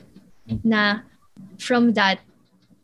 na 0.67 1.08
from 1.55 1.96
that 1.96 2.20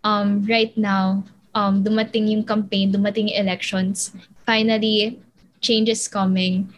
um 0.07 0.39
right 0.47 0.71
now 0.79 1.19
um 1.51 1.83
dumating 1.83 2.31
yung 2.31 2.47
campaign, 2.47 2.95
dumating 2.95 3.27
yung 3.27 3.43
elections, 3.43 4.15
finally 4.47 5.19
change 5.61 5.89
is 5.89 6.07
coming 6.07 6.71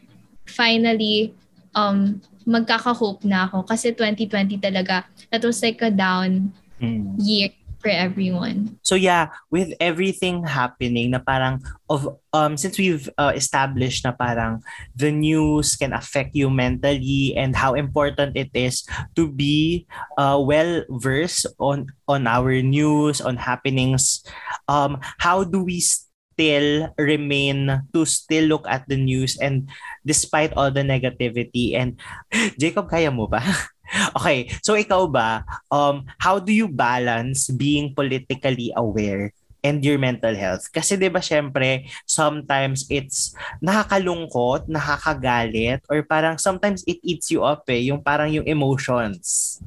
finally, 0.51 1.33
um, 1.75 2.19
magkaka-hope 2.43 3.23
na 3.23 3.47
ako. 3.47 3.63
Kasi 3.63 3.95
2020 3.95 4.59
talaga, 4.59 5.07
that 5.31 5.43
was 5.45 5.61
like 5.63 5.79
a 5.81 5.91
down 5.93 6.51
mm. 6.81 7.15
year 7.21 7.53
for 7.81 7.89
everyone. 7.89 8.77
So 8.85 8.93
yeah, 8.93 9.33
with 9.49 9.73
everything 9.81 10.45
happening 10.45 11.11
na 11.11 11.19
parang 11.19 11.65
of 11.89 12.05
um 12.29 12.53
since 12.53 12.77
we've 12.77 13.09
uh, 13.17 13.33
established 13.33 14.05
na 14.05 14.13
parang 14.13 14.61
the 14.93 15.09
news 15.09 15.73
can 15.73 15.91
affect 15.97 16.37
you 16.37 16.53
mentally 16.53 17.33
and 17.33 17.57
how 17.57 17.73
important 17.73 18.37
it 18.37 18.53
is 18.53 18.85
to 19.17 19.25
be 19.25 19.89
uh, 20.21 20.37
well 20.37 20.85
versed 21.01 21.49
on 21.57 21.89
on 22.05 22.29
our 22.29 22.61
news 22.61 23.19
on 23.19 23.35
happenings 23.35 24.21
um 24.69 25.01
how 25.17 25.41
do 25.43 25.65
we 25.65 25.81
st- 25.81 26.10
still 26.41 26.89
remain 26.97 27.69
to 27.93 28.01
still 28.01 28.49
look 28.49 28.65
at 28.65 28.81
the 28.89 28.97
news 28.97 29.37
and 29.37 29.69
despite 30.01 30.49
all 30.57 30.73
the 30.73 30.81
negativity 30.81 31.77
and 31.77 32.01
Jacob 32.61 32.89
kaya 32.89 33.13
mo 33.13 33.29
ba? 33.29 33.45
okay, 34.17 34.49
so 34.65 34.73
ikaw 34.73 35.05
ba 35.05 35.45
um 35.69 36.09
how 36.17 36.41
do 36.41 36.49
you 36.49 36.65
balance 36.65 37.53
being 37.53 37.93
politically 37.93 38.73
aware 38.73 39.29
and 39.61 39.85
your 39.85 40.01
mental 40.01 40.33
health. 40.33 40.65
Kasi 40.73 40.97
'di 40.97 41.13
ba 41.13 41.21
syempre, 41.21 41.85
sometimes 42.09 42.89
it's 42.89 43.37
nakakalungkot, 43.61 44.65
nakakagalit 44.65 45.85
or 45.85 46.01
parang 46.01 46.41
sometimes 46.41 46.81
it 46.89 46.97
eats 47.05 47.29
you 47.29 47.45
up 47.45 47.69
eh, 47.69 47.85
yung 47.85 48.01
parang 48.01 48.33
yung 48.33 48.49
emotions. 48.49 49.61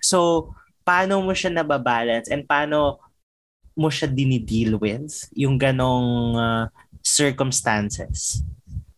So, 0.00 0.48
paano 0.88 1.20
mo 1.20 1.36
siya 1.36 1.52
nababalance 1.52 2.32
and 2.32 2.48
paano 2.48 3.03
mo 3.74 3.90
siya 3.90 4.10
dinideal 4.10 4.78
with? 4.78 5.28
Yung 5.34 5.58
ganong 5.58 6.38
uh, 6.38 6.64
circumstances? 7.02 8.42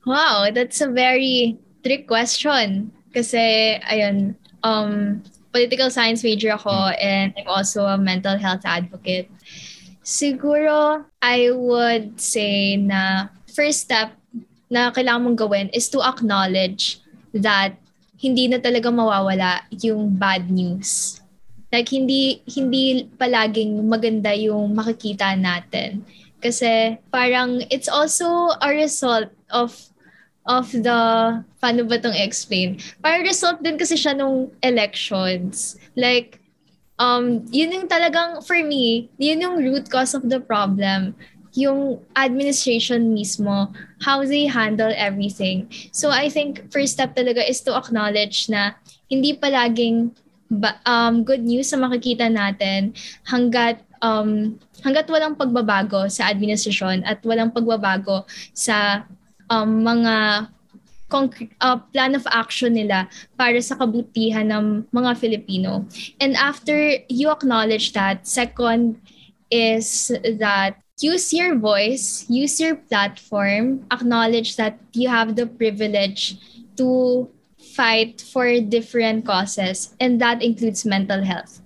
Wow, 0.07 0.49
that's 0.53 0.81
a 0.81 0.89
very 0.93 1.59
trick 1.83 2.07
question. 2.07 2.93
Kasi, 3.11 3.77
ayun, 3.83 4.37
um, 4.63 5.25
political 5.57 5.89
science 5.89 6.21
major 6.21 6.53
ako 6.53 6.93
hmm. 6.93 7.01
and 7.01 7.33
I'm 7.41 7.49
also 7.49 7.89
a 7.89 7.97
mental 7.97 8.37
health 8.37 8.69
advocate. 8.69 9.33
Siguro, 10.05 11.09
I 11.19 11.51
would 11.51 12.21
say 12.21 12.77
na 12.77 13.33
first 13.51 13.89
step 13.89 14.13
na 14.69 14.93
kailangan 14.93 15.33
mong 15.33 15.39
gawin 15.41 15.67
is 15.73 15.89
to 15.91 16.05
acknowledge 16.05 17.01
that 17.33 17.81
hindi 18.21 18.47
na 18.47 18.61
talaga 18.61 18.93
mawawala 18.93 19.65
yung 19.83 20.15
bad 20.15 20.47
news 20.53 21.21
Like 21.77 21.93
hindi 21.93 22.41
hindi 22.49 23.05
palaging 23.21 23.85
maganda 23.85 24.33
yung 24.33 24.73
makikita 24.73 25.37
natin. 25.37 26.01
Kasi 26.41 26.97
parang 27.13 27.61
it's 27.69 27.93
also 27.93 28.57
a 28.65 28.73
result 28.73 29.29
of 29.53 29.77
of 30.49 30.73
the 30.73 31.01
paano 31.61 31.85
ba 31.85 32.01
tong 32.01 32.17
explain? 32.17 32.81
Parang 33.05 33.29
result 33.29 33.61
din 33.61 33.77
kasi 33.77 33.93
siya 34.01 34.17
nung 34.17 34.49
elections. 34.65 35.77
Like 36.01 36.41
um 36.97 37.45
yun 37.53 37.77
yung 37.77 37.93
talagang 37.93 38.41
for 38.41 38.57
me, 38.65 39.13
yun 39.21 39.45
yung 39.45 39.61
root 39.61 39.93
cause 39.93 40.17
of 40.17 40.25
the 40.33 40.41
problem 40.41 41.13
yung 41.57 41.99
administration 42.15 43.17
mismo, 43.17 43.73
how 44.05 44.21
they 44.23 44.45
handle 44.45 44.93
everything. 44.93 45.67
So 45.91 46.13
I 46.13 46.29
think 46.29 46.69
first 46.69 47.01
step 47.01 47.17
talaga 47.17 47.41
is 47.41 47.65
to 47.65 47.73
acknowledge 47.73 48.53
na 48.53 48.77
hindi 49.09 49.33
palaging 49.33 50.13
ba, 50.51 50.79
um, 50.87 51.27
good 51.27 51.43
news 51.43 51.71
sa 51.71 51.79
makikita 51.79 52.31
natin 52.31 52.95
hanggat 53.27 53.83
um, 54.03 54.55
hanggat 54.85 55.09
walang 55.11 55.35
pagbabago 55.35 56.07
sa 56.07 56.31
administrasyon 56.31 57.03
at 57.03 57.23
walang 57.27 57.51
pagbabago 57.51 58.25
sa 58.53 59.07
um, 59.51 59.83
mga 59.83 60.47
concrete, 61.09 61.55
uh, 61.63 61.79
plan 61.95 62.15
of 62.19 62.27
action 62.31 62.75
nila 62.75 63.07
para 63.39 63.59
sa 63.63 63.79
kabutihan 63.79 64.51
ng 64.51 64.87
mga 64.91 65.11
Filipino. 65.19 65.87
And 66.19 66.35
after 66.35 66.99
you 67.07 67.31
acknowledge 67.31 67.95
that, 67.95 68.27
second 68.27 68.99
is 69.51 70.11
that 70.43 70.83
use 70.99 71.31
your 71.31 71.55
voice, 71.55 72.27
use 72.29 72.59
your 72.59 72.75
platform, 72.75 73.87
acknowledge 73.93 74.57
that 74.57 74.79
you 74.93 75.09
have 75.09 75.37
the 75.39 75.47
privilege 75.47 76.37
to 76.77 77.31
fight 77.77 78.25
for 78.25 78.49
different 78.65 79.29
causes 79.29 79.93
and 80.01 80.17
that 80.17 80.41
includes 80.41 80.89
mental 80.89 81.21
health. 81.21 81.61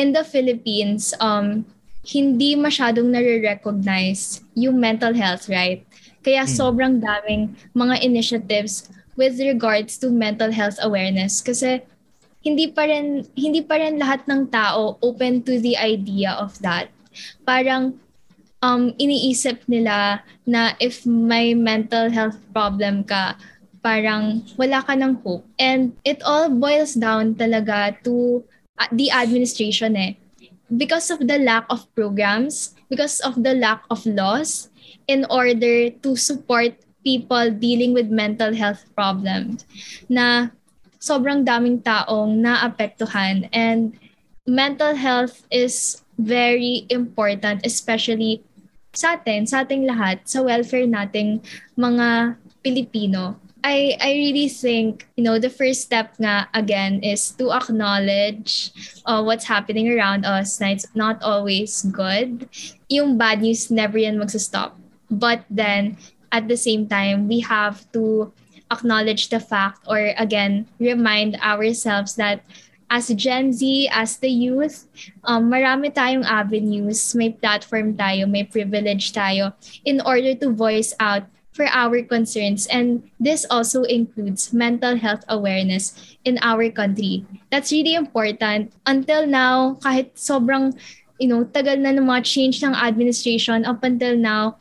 In 0.00 0.16
the 0.16 0.24
Philippines, 0.24 1.12
um, 1.20 1.68
hindi 2.00 2.56
masyadong 2.56 3.12
nare-recognize 3.12 4.40
yung 4.56 4.80
mental 4.80 5.12
health, 5.12 5.52
right? 5.52 5.84
Kaya 6.24 6.48
hmm. 6.48 6.52
sobrang 6.52 6.94
daming 7.04 7.52
mga 7.76 8.00
initiatives 8.00 8.88
with 9.20 9.36
regards 9.36 10.00
to 10.00 10.08
mental 10.08 10.48
health 10.48 10.80
awareness 10.80 11.44
kasi 11.44 11.84
hindi 12.40 12.72
pa 12.72 12.88
rin 12.88 13.28
hindi 13.36 13.60
pa 13.60 13.76
rin 13.76 14.00
lahat 14.00 14.24
ng 14.24 14.48
tao 14.48 14.96
open 15.04 15.44
to 15.44 15.60
the 15.60 15.76
idea 15.76 16.32
of 16.40 16.56
that. 16.64 16.88
Parang 17.44 18.00
um 18.64 18.96
iniisip 18.96 19.60
nila 19.68 20.24
na 20.48 20.72
if 20.80 21.04
may 21.04 21.52
mental 21.52 22.08
health 22.08 22.40
problem 22.52 23.04
ka, 23.04 23.36
parang 23.80 24.44
wala 24.56 24.84
ka 24.84 24.94
ng 24.96 25.20
hope. 25.24 25.44
And 25.58 25.96
it 26.04 26.22
all 26.22 26.48
boils 26.48 26.94
down 26.94 27.34
talaga 27.36 27.96
to 28.04 28.44
uh, 28.78 28.88
the 28.92 29.10
administration 29.10 29.96
eh. 29.96 30.12
Because 30.70 31.10
of 31.10 31.26
the 31.26 31.40
lack 31.42 31.66
of 31.66 31.88
programs, 31.98 32.78
because 32.88 33.18
of 33.20 33.42
the 33.42 33.58
lack 33.58 33.82
of 33.90 34.06
laws, 34.06 34.70
in 35.10 35.26
order 35.26 35.90
to 35.90 36.14
support 36.14 36.78
people 37.02 37.50
dealing 37.50 37.90
with 37.90 38.12
mental 38.12 38.54
health 38.54 38.84
problems 38.94 39.66
na 40.06 40.52
sobrang 41.00 41.42
daming 41.42 41.80
taong 41.82 42.38
naapektuhan 42.38 43.48
and 43.50 43.96
mental 44.44 44.92
health 44.94 45.42
is 45.48 46.04
very 46.20 46.84
important 46.92 47.64
especially 47.64 48.44
sa 48.92 49.14
atin, 49.14 49.46
sa 49.46 49.62
ating 49.62 49.86
lahat, 49.86 50.20
sa 50.26 50.42
welfare 50.42 50.86
nating 50.86 51.40
mga 51.78 52.36
Pilipino. 52.60 53.38
I 53.62 53.96
I 54.00 54.10
really 54.16 54.48
think 54.48 55.06
you 55.16 55.24
know 55.24 55.38
the 55.38 55.52
first 55.52 55.84
step 55.84 56.16
nga 56.16 56.48
again 56.54 57.04
is 57.04 57.36
to 57.36 57.52
acknowledge 57.52 58.72
uh, 59.04 59.20
what's 59.20 59.44
happening 59.44 59.92
around 59.92 60.24
us 60.24 60.60
na 60.60 60.72
it's 60.72 60.88
not 60.96 61.20
always 61.22 61.84
good. 61.92 62.48
Yung 62.88 63.20
bad 63.20 63.44
news 63.44 63.68
never 63.68 64.00
yan 64.00 64.16
magsa-stop. 64.16 64.76
But 65.10 65.44
then 65.50 65.98
at 66.32 66.48
the 66.48 66.56
same 66.56 66.88
time 66.88 67.28
we 67.28 67.40
have 67.44 67.84
to 67.92 68.32
acknowledge 68.70 69.28
the 69.28 69.42
fact 69.42 69.84
or 69.90 70.14
again 70.16 70.64
remind 70.78 71.36
ourselves 71.42 72.14
that 72.16 72.46
as 72.90 73.06
Gen 73.14 73.54
Z, 73.54 73.88
as 73.94 74.18
the 74.18 74.28
youth, 74.28 74.90
um, 75.22 75.46
marami 75.46 75.94
tayong 75.94 76.26
avenues, 76.26 77.14
may 77.14 77.30
platform 77.30 77.94
tayo, 77.94 78.26
may 78.26 78.42
privilege 78.42 79.14
tayo 79.14 79.54
in 79.86 80.02
order 80.02 80.34
to 80.34 80.50
voice 80.50 80.90
out 80.98 81.22
for 81.52 81.66
our 81.66 82.02
concerns. 82.02 82.66
And 82.68 83.10
this 83.18 83.44
also 83.50 83.82
includes 83.84 84.52
mental 84.52 84.96
health 84.96 85.24
awareness 85.28 86.16
in 86.24 86.38
our 86.42 86.70
country. 86.70 87.26
That's 87.50 87.72
really 87.72 87.94
important. 87.94 88.72
Until 88.86 89.26
now, 89.26 89.78
kahit 89.82 90.14
sobrang 90.14 90.78
you 91.20 91.28
know, 91.28 91.44
tagal 91.44 91.78
na 91.78 91.92
ng 91.92 92.08
mga 92.08 92.24
change 92.24 92.64
ng 92.64 92.72
administration 92.72 93.68
up 93.68 93.84
until 93.84 94.16
now, 94.16 94.56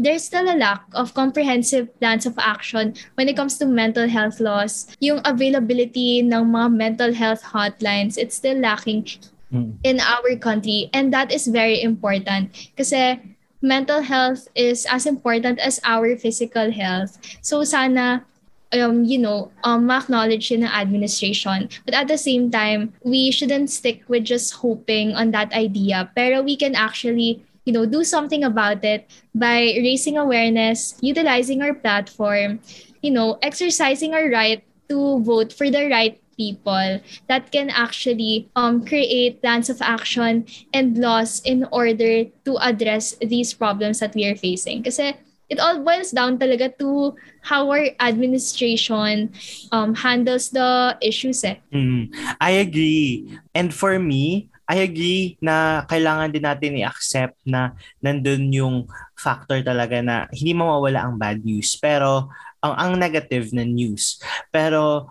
there's 0.00 0.24
still 0.24 0.48
a 0.48 0.56
lack 0.56 0.80
of 0.94 1.12
comprehensive 1.12 1.92
plans 2.00 2.24
of 2.24 2.32
action 2.38 2.94
when 3.14 3.28
it 3.28 3.36
comes 3.36 3.58
to 3.58 3.66
mental 3.66 4.08
health 4.08 4.40
laws. 4.40 4.88
Yung 5.04 5.20
availability 5.28 6.24
ng 6.24 6.48
mga 6.48 6.68
mental 6.72 7.12
health 7.12 7.42
hotlines, 7.42 8.16
it's 8.16 8.34
still 8.40 8.56
lacking 8.56 9.04
mm. 9.52 9.76
in 9.84 10.00
our 10.00 10.34
country. 10.40 10.88
And 10.94 11.12
that 11.12 11.30
is 11.30 11.46
very 11.46 11.82
important 11.82 12.56
kasi 12.78 13.20
mental 13.60 14.02
health 14.02 14.48
is 14.54 14.86
as 14.86 15.06
important 15.06 15.58
as 15.58 15.80
our 15.84 16.16
physical 16.16 16.70
health. 16.70 17.18
So 17.42 17.64
sana 17.64 18.24
um, 18.72 19.04
you 19.04 19.18
know, 19.18 19.50
um, 19.64 19.90
acknowledge 19.90 20.50
in 20.52 20.60
the 20.60 20.74
administration. 20.74 21.68
But 21.84 21.94
at 21.94 22.08
the 22.08 22.18
same 22.18 22.50
time, 22.50 22.92
we 23.02 23.30
shouldn't 23.30 23.70
stick 23.70 24.02
with 24.08 24.24
just 24.24 24.54
hoping 24.54 25.14
on 25.14 25.30
that 25.32 25.52
idea. 25.52 26.10
Pero 26.14 26.42
we 26.42 26.56
can 26.56 26.74
actually, 26.74 27.44
you 27.64 27.72
know, 27.72 27.86
do 27.86 28.04
something 28.04 28.44
about 28.44 28.84
it 28.84 29.08
by 29.34 29.72
raising 29.80 30.18
awareness, 30.18 30.96
utilizing 31.00 31.62
our 31.62 31.74
platform, 31.74 32.60
you 33.02 33.10
know, 33.10 33.38
exercising 33.42 34.14
our 34.14 34.28
right 34.30 34.64
to 34.88 35.20
vote 35.20 35.52
for 35.52 35.70
the 35.70 35.88
right 35.88 36.20
people 36.38 37.02
that 37.26 37.50
can 37.50 37.68
actually 37.68 38.48
um, 38.54 38.86
create 38.86 39.42
plans 39.42 39.68
of 39.68 39.82
action 39.82 40.46
and 40.72 40.96
laws 40.96 41.42
in 41.44 41.66
order 41.74 42.24
to 42.46 42.56
address 42.62 43.18
these 43.18 43.52
problems 43.52 43.98
that 43.98 44.14
we 44.14 44.24
are 44.24 44.38
facing. 44.38 44.86
Kasi 44.86 45.18
it 45.50 45.58
all 45.58 45.82
boils 45.82 46.14
down 46.14 46.38
talaga 46.38 46.70
to 46.78 47.16
how 47.42 47.66
our 47.66 47.90
administration 48.00 49.32
um, 49.72 49.98
handles 49.98 50.54
the 50.54 50.96
issues 51.02 51.42
eh. 51.42 51.58
Mm, 51.74 52.14
I 52.40 52.62
agree. 52.62 53.26
And 53.52 53.74
for 53.74 53.98
me, 53.98 54.48
I 54.68 54.84
agree 54.84 55.40
na 55.40 55.88
kailangan 55.88 56.28
din 56.28 56.44
natin 56.44 56.76
i-accept 56.76 57.40
na 57.48 57.72
nandun 58.04 58.52
yung 58.52 58.76
factor 59.16 59.64
talaga 59.64 60.04
na 60.04 60.28
hindi 60.28 60.52
mawawala 60.52 61.08
ang 61.08 61.16
bad 61.16 61.40
news. 61.40 61.80
Pero 61.80 62.28
ang, 62.60 62.74
ang 62.76 62.92
negative 63.00 63.48
na 63.56 63.64
news. 63.64 64.20
Pero 64.52 65.08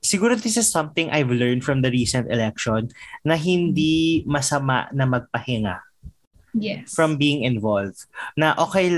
siguro 0.00 0.34
this 0.36 0.56
is 0.56 0.68
something 0.68 1.12
I've 1.12 1.30
learned 1.30 1.62
from 1.64 1.84
the 1.84 1.92
recent 1.92 2.32
election 2.32 2.88
na 3.24 3.36
hindi 3.36 4.24
masama 4.24 4.88
na 4.96 5.04
magpahinga 5.04 5.80
yes. 6.56 6.90
from 6.94 7.16
being 7.16 7.44
involved. 7.44 8.08
Na 8.34 8.56
okay, 8.58 8.96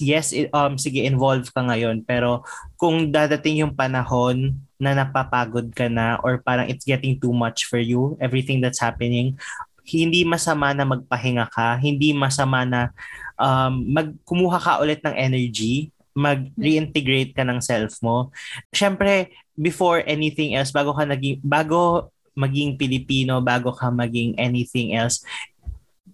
yes, 0.00 0.34
um, 0.52 0.80
sige, 0.80 1.04
involved 1.04 1.52
ka 1.54 1.62
ngayon, 1.62 2.02
pero 2.08 2.42
kung 2.80 3.12
dadating 3.12 3.62
yung 3.62 3.74
panahon 3.76 4.58
na 4.78 4.94
napapagod 4.94 5.70
ka 5.74 5.86
na 5.90 6.18
or 6.22 6.38
parang 6.42 6.70
it's 6.70 6.86
getting 6.86 7.18
too 7.18 7.34
much 7.34 7.66
for 7.66 7.78
you, 7.78 8.16
everything 8.22 8.62
that's 8.62 8.80
happening, 8.80 9.36
hindi 9.88 10.22
masama 10.24 10.76
na 10.76 10.84
magpahinga 10.84 11.48
ka, 11.48 11.80
hindi 11.80 12.12
masama 12.12 12.64
na 12.64 12.80
um, 13.40 13.84
magkumuha 13.88 14.58
ka 14.60 14.72
ulit 14.82 15.00
ng 15.00 15.16
energy, 15.16 15.90
mag-reintegrate 16.18 17.30
ka 17.30 17.46
ng 17.46 17.62
self 17.62 18.02
mo. 18.02 18.34
Siyempre, 18.74 19.30
before 19.54 20.02
anything 20.02 20.58
else, 20.58 20.74
bago 20.74 20.90
ka 20.90 21.06
naging, 21.06 21.38
bago 21.46 22.10
maging 22.34 22.74
Pilipino, 22.74 23.38
bago 23.38 23.70
ka 23.70 23.90
maging 23.94 24.34
anything 24.34 24.98
else, 24.98 25.22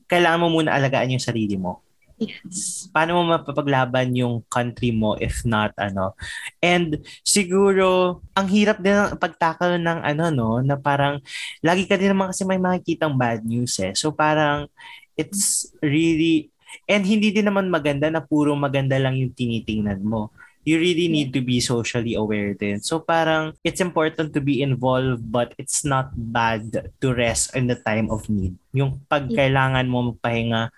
kailangan 0.08 0.44
mo 0.44 0.48
muna 0.60 0.76
alagaan 0.76 1.16
yung 1.16 1.24
sarili 1.24 1.56
mo. 1.56 1.80
Yes. 2.14 2.86
Paano 2.94 3.18
mo 3.18 3.34
mapapaglaban 3.34 4.14
yung 4.14 4.46
country 4.46 4.94
mo 4.94 5.18
if 5.18 5.42
not 5.42 5.74
ano. 5.74 6.14
And 6.62 7.02
siguro 7.26 8.22
ang 8.38 8.46
hirap 8.46 8.78
din 8.78 8.94
ng 8.94 9.18
pagtakal 9.18 9.82
ng 9.82 10.00
ano 10.06 10.24
no 10.30 10.50
na 10.62 10.78
parang 10.78 11.18
lagi 11.58 11.90
ka 11.90 11.98
din 11.98 12.14
naman 12.14 12.30
kasi 12.30 12.46
may 12.46 12.62
makikitang 12.62 13.18
bad 13.18 13.42
news 13.42 13.74
eh. 13.82 13.90
So 13.98 14.14
parang 14.14 14.70
it's 15.18 15.66
really 15.82 16.53
and 16.90 17.06
hindi 17.06 17.30
din 17.30 17.46
naman 17.48 17.70
maganda 17.70 18.10
na 18.10 18.22
puro 18.22 18.54
maganda 18.58 18.98
lang 18.98 19.18
yung 19.18 19.32
tinitingnan 19.32 20.02
mo 20.02 20.32
you 20.64 20.80
really 20.80 21.12
need 21.12 21.30
to 21.36 21.44
be 21.44 21.60
socially 21.60 22.16
aware 22.16 22.56
din. 22.56 22.80
So 22.80 22.98
parang 22.98 23.52
it's 23.60 23.84
important 23.84 24.32
to 24.32 24.40
be 24.40 24.64
involved 24.64 25.20
but 25.28 25.52
it's 25.60 25.84
not 25.84 26.10
bad 26.16 26.88
to 27.04 27.06
rest 27.12 27.52
in 27.52 27.68
the 27.68 27.76
time 27.76 28.08
of 28.08 28.26
need. 28.32 28.56
Yung 28.72 29.04
pag 29.06 29.28
kailangan 29.28 29.84
mo 29.86 30.12
magpahinga, 30.12 30.72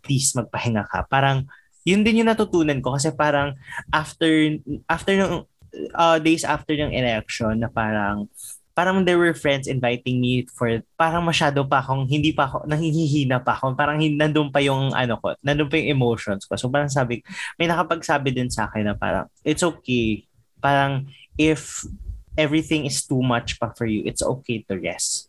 please 0.00 0.32
magpahinga 0.32 0.88
ka. 0.88 1.04
Parang 1.04 1.44
yun 1.84 2.00
din 2.00 2.24
yung 2.24 2.32
natutunan 2.32 2.80
ko 2.80 2.96
kasi 2.96 3.12
parang 3.12 3.56
after 3.92 4.56
after 4.88 5.12
ng 5.12 5.44
uh, 5.92 6.18
days 6.18 6.42
after 6.42 6.72
ng 6.72 6.92
election 6.96 7.60
na 7.60 7.68
parang 7.68 8.24
parang 8.74 9.04
there 9.04 9.18
were 9.18 9.34
friends 9.34 9.66
inviting 9.66 10.20
me 10.22 10.46
for, 10.46 10.80
parang 10.94 11.26
masyado 11.26 11.66
pa 11.66 11.82
akong, 11.82 12.06
hindi 12.06 12.32
pa 12.32 12.46
ako, 12.48 12.64
nangihihina 12.64 13.42
pa 13.42 13.58
ako. 13.58 13.74
Parang 13.74 13.98
nandun 14.00 14.48
pa 14.48 14.62
yung, 14.62 14.94
ano 14.94 15.18
ko, 15.18 15.34
nandun 15.42 15.68
pa 15.68 15.76
yung 15.76 16.00
emotions 16.00 16.46
ko. 16.46 16.54
So 16.56 16.70
parang 16.70 16.88
sabi, 16.88 17.20
may 17.58 17.66
nakapagsabi 17.66 18.32
din 18.32 18.48
sa 18.48 18.70
akin 18.70 18.88
na 18.88 18.94
parang, 18.96 19.26
it's 19.42 19.62
okay. 19.66 20.24
Parang, 20.62 21.10
if 21.34 21.84
everything 22.38 22.86
is 22.86 23.02
too 23.04 23.20
much 23.20 23.58
pa 23.58 23.74
for 23.74 23.84
you, 23.84 24.06
it's 24.06 24.22
okay 24.22 24.62
to 24.70 24.78
rest. 24.78 25.28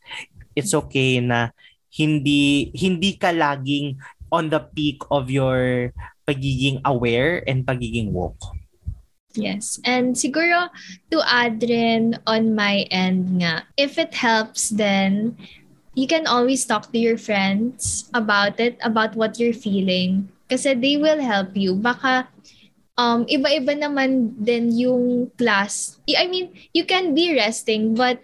It's 0.54 0.71
okay 0.71 1.19
na 1.19 1.51
hindi, 1.91 2.71
hindi 2.71 3.19
ka 3.19 3.36
laging 3.36 3.99
on 4.32 4.47
the 4.47 4.63
peak 4.63 5.04
of 5.12 5.27
your 5.27 5.91
pagiging 6.23 6.80
aware 6.88 7.43
and 7.43 7.67
pagiging 7.67 8.15
woke. 8.15 8.39
Yes. 9.35 9.79
And 9.87 10.15
siguro 10.15 10.69
to 11.11 11.17
add 11.23 11.63
rin 11.63 12.19
on 12.27 12.55
my 12.55 12.87
end 12.91 13.39
nga, 13.39 13.63
if 13.77 13.97
it 13.97 14.15
helps 14.15 14.69
then 14.69 15.37
you 15.95 16.07
can 16.07 16.27
always 16.27 16.63
talk 16.63 16.91
to 16.91 16.99
your 16.99 17.19
friends 17.19 18.07
about 18.15 18.59
it, 18.59 18.79
about 18.83 19.15
what 19.15 19.39
you're 19.39 19.55
feeling. 19.55 20.31
Kasi 20.47 20.75
they 20.75 20.95
will 20.99 21.19
help 21.19 21.55
you. 21.55 21.75
Baka 21.75 22.27
um, 22.99 23.23
iba-iba 23.27 23.75
naman 23.75 24.35
din 24.39 24.71
yung 24.75 25.31
class. 25.39 25.99
I 26.07 26.27
mean, 26.27 26.51
you 26.75 26.83
can 26.83 27.15
be 27.15 27.35
resting 27.35 27.95
but 27.95 28.23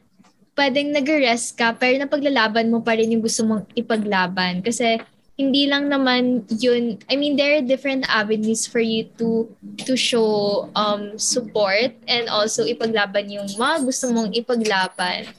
pwedeng 0.58 0.90
nag-rest 0.92 1.54
ka 1.54 1.78
pero 1.78 2.02
napaglalaban 2.02 2.74
mo 2.74 2.82
pa 2.82 2.98
rin 2.98 3.14
yung 3.14 3.24
gusto 3.24 3.46
mong 3.46 3.70
ipaglaban. 3.78 4.66
Kasi 4.66 5.00
hindi 5.38 5.70
lang 5.70 5.88
naman 5.88 6.50
yun 6.50 6.98
I 7.08 7.16
mean 7.16 7.38
there 7.38 7.62
are 7.62 7.66
different 7.66 8.10
avenues 8.10 8.66
for 8.66 8.82
you 8.82 9.06
to 9.22 9.46
to 9.86 9.94
show 9.94 10.66
um 10.74 11.22
support 11.22 11.94
and 12.10 12.26
also 12.26 12.66
ipaglaban 12.66 13.30
yung 13.30 13.46
mga 13.54 13.86
gusto 13.86 14.10
mong 14.10 14.34
ipaglaban 14.34 15.30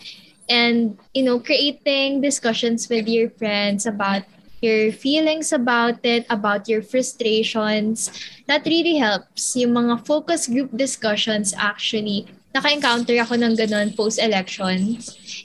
and 0.47 0.95
you 1.13 1.27
know 1.27 1.43
creating 1.43 2.23
discussions 2.23 2.87
with 2.87 3.11
your 3.11 3.29
friends 3.35 3.91
about 3.91 4.23
your 4.61 4.91
feelings 4.91 5.53
about 5.53 6.03
it, 6.03 6.27
about 6.31 6.69
your 6.69 6.83
frustrations. 6.83 8.11
That 8.47 8.67
really 8.67 8.97
helps. 8.99 9.55
Yung 9.55 9.75
mga 9.75 10.07
focus 10.07 10.51
group 10.51 10.75
discussions 10.75 11.55
actually, 11.57 12.27
naka-encounter 12.55 13.15
ako 13.23 13.39
ng 13.39 13.55
ganun 13.55 13.95
post-election. 13.95 14.99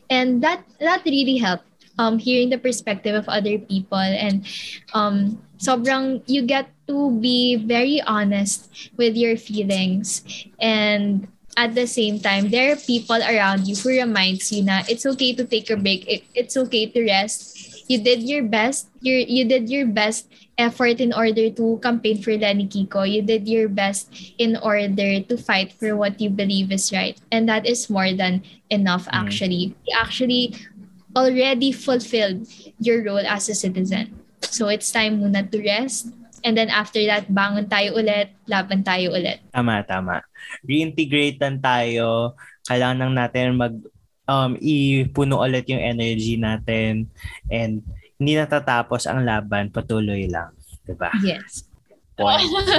And 0.09 0.41
that 0.41 0.65
that 0.81 1.05
really 1.05 1.37
helped 1.37 1.69
um, 1.97 2.17
hearing 2.19 2.49
the 2.49 2.57
perspective 2.57 3.15
of 3.15 3.27
other 3.29 3.57
people. 3.57 3.97
And 3.97 4.45
um, 4.93 5.41
sobrang 5.57 6.23
you 6.27 6.43
get 6.43 6.69
to 6.87 7.11
be 7.19 7.55
very 7.55 8.01
honest 8.01 8.91
with 8.97 9.15
your 9.15 9.37
feelings. 9.37 10.23
And 10.59 11.27
at 11.55 11.75
the 11.75 11.85
same 11.85 12.19
time 12.19 12.49
there 12.49 12.73
are 12.73 12.75
people 12.75 13.21
around 13.21 13.67
you 13.67 13.75
who 13.75 13.89
reminds 13.89 14.51
you 14.51 14.63
na 14.65 14.81
it's 14.89 15.05
okay 15.05 15.33
to 15.33 15.45
take 15.45 15.69
a 15.69 15.77
break. 15.77 16.07
It, 16.07 16.23
it's 16.33 16.57
okay 16.57 16.87
to 16.87 17.05
rest. 17.05 17.85
You 17.87 18.01
did 18.01 18.23
your 18.23 18.43
best. 18.43 18.89
You 19.01 19.21
you 19.27 19.45
did 19.45 19.69
your 19.69 19.85
best 19.85 20.31
effort 20.57 21.01
in 21.01 21.13
order 21.13 21.49
to 21.49 21.79
campaign 21.81 22.21
for 22.21 22.31
Lenny 22.37 22.67
Kiko. 22.67 23.03
You 23.09 23.21
did 23.21 23.47
your 23.47 23.67
best 23.67 24.09
in 24.37 24.55
order 24.57 25.19
to 25.21 25.35
fight 25.37 25.73
for 25.73 25.95
what 25.95 26.21
you 26.21 26.29
believe 26.29 26.71
is 26.71 26.93
right. 26.93 27.17
And 27.31 27.49
that 27.49 27.65
is 27.65 27.89
more 27.89 28.13
than 28.13 28.43
enough 28.69 29.05
mm. 29.05 29.17
actually. 29.17 29.75
Mm. 29.75 29.93
actually 29.99 30.43
already 31.15 31.71
fulfilled 31.71 32.45
your 32.81 33.01
role 33.05 33.23
as 33.23 33.49
a 33.49 33.55
citizen. 33.55 34.17
So 34.41 34.67
it's 34.67 34.91
time 34.91 35.21
muna 35.21 35.47
to 35.49 35.57
rest. 35.61 36.11
And 36.43 36.59
then 36.59 36.67
after 36.67 36.99
that, 37.07 37.31
bangon 37.31 37.71
tayo 37.71 37.95
ulit, 37.95 38.35
laban 38.51 38.83
tayo 38.83 39.15
ulit. 39.15 39.39
Tama, 39.55 39.87
tama. 39.87 40.19
Reintegrate 40.67 41.39
tayo. 41.39 42.35
Kailangan 42.67 42.99
lang 42.99 43.13
natin 43.15 43.55
mag 43.55 43.75
um, 44.27 44.59
ipuno 44.59 45.39
ulit 45.39 45.67
yung 45.71 45.79
energy 45.79 46.35
natin 46.35 47.07
and 47.47 47.79
hindi 48.19 48.35
natatapos 48.35 49.07
ang 49.07 49.23
laban, 49.23 49.71
patuloy 49.71 50.27
lang. 50.27 50.51
Diba? 50.83 51.11
Yes. 51.23 51.67
Point. 52.19 52.45
So, 52.45 52.77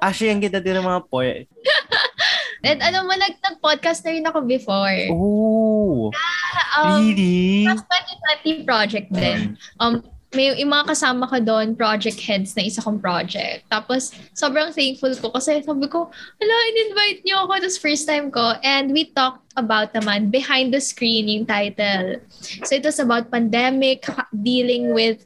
actually, 0.00 0.32
ang 0.32 0.40
ganda 0.40 0.62
din 0.62 0.78
ng 0.80 0.86
mga 0.86 1.02
point. 1.10 1.46
And 2.64 2.80
ano 2.80 3.04
mo, 3.04 3.12
nag, 3.12 3.36
nag-podcast 3.44 4.00
na 4.08 4.10
rin 4.16 4.24
ako 4.24 4.38
before. 4.48 5.12
Oh, 5.12 6.08
um, 6.78 7.00
really? 7.02 7.66
2020 7.66 8.64
project 8.64 9.08
din. 9.12 9.56
Um, 9.80 10.02
may 10.34 10.50
yung 10.58 10.74
mga 10.74 10.92
kasama 10.92 11.30
ko 11.30 11.38
doon, 11.38 11.78
project 11.78 12.18
heads 12.18 12.58
na 12.58 12.66
isa 12.66 12.82
kong 12.82 12.98
project. 12.98 13.64
Tapos, 13.70 14.12
sobrang 14.34 14.74
thankful 14.74 15.14
ko 15.16 15.30
kasi 15.30 15.62
sabi 15.62 15.86
ko, 15.86 16.10
hala, 16.10 16.56
in-invite 16.74 17.22
niyo 17.22 17.46
ako. 17.46 17.62
Tapos 17.62 17.78
first 17.78 18.04
time 18.04 18.28
ko. 18.34 18.58
And 18.60 18.90
we 18.90 19.14
talked 19.14 19.46
about 19.54 19.94
naman, 19.94 20.34
behind 20.34 20.74
the 20.74 20.82
screen 20.82 21.30
yung 21.30 21.46
title. 21.46 22.18
So 22.66 22.74
it 22.74 22.84
was 22.84 22.98
about 22.98 23.30
pandemic, 23.30 24.04
dealing 24.42 24.92
with 24.92 25.22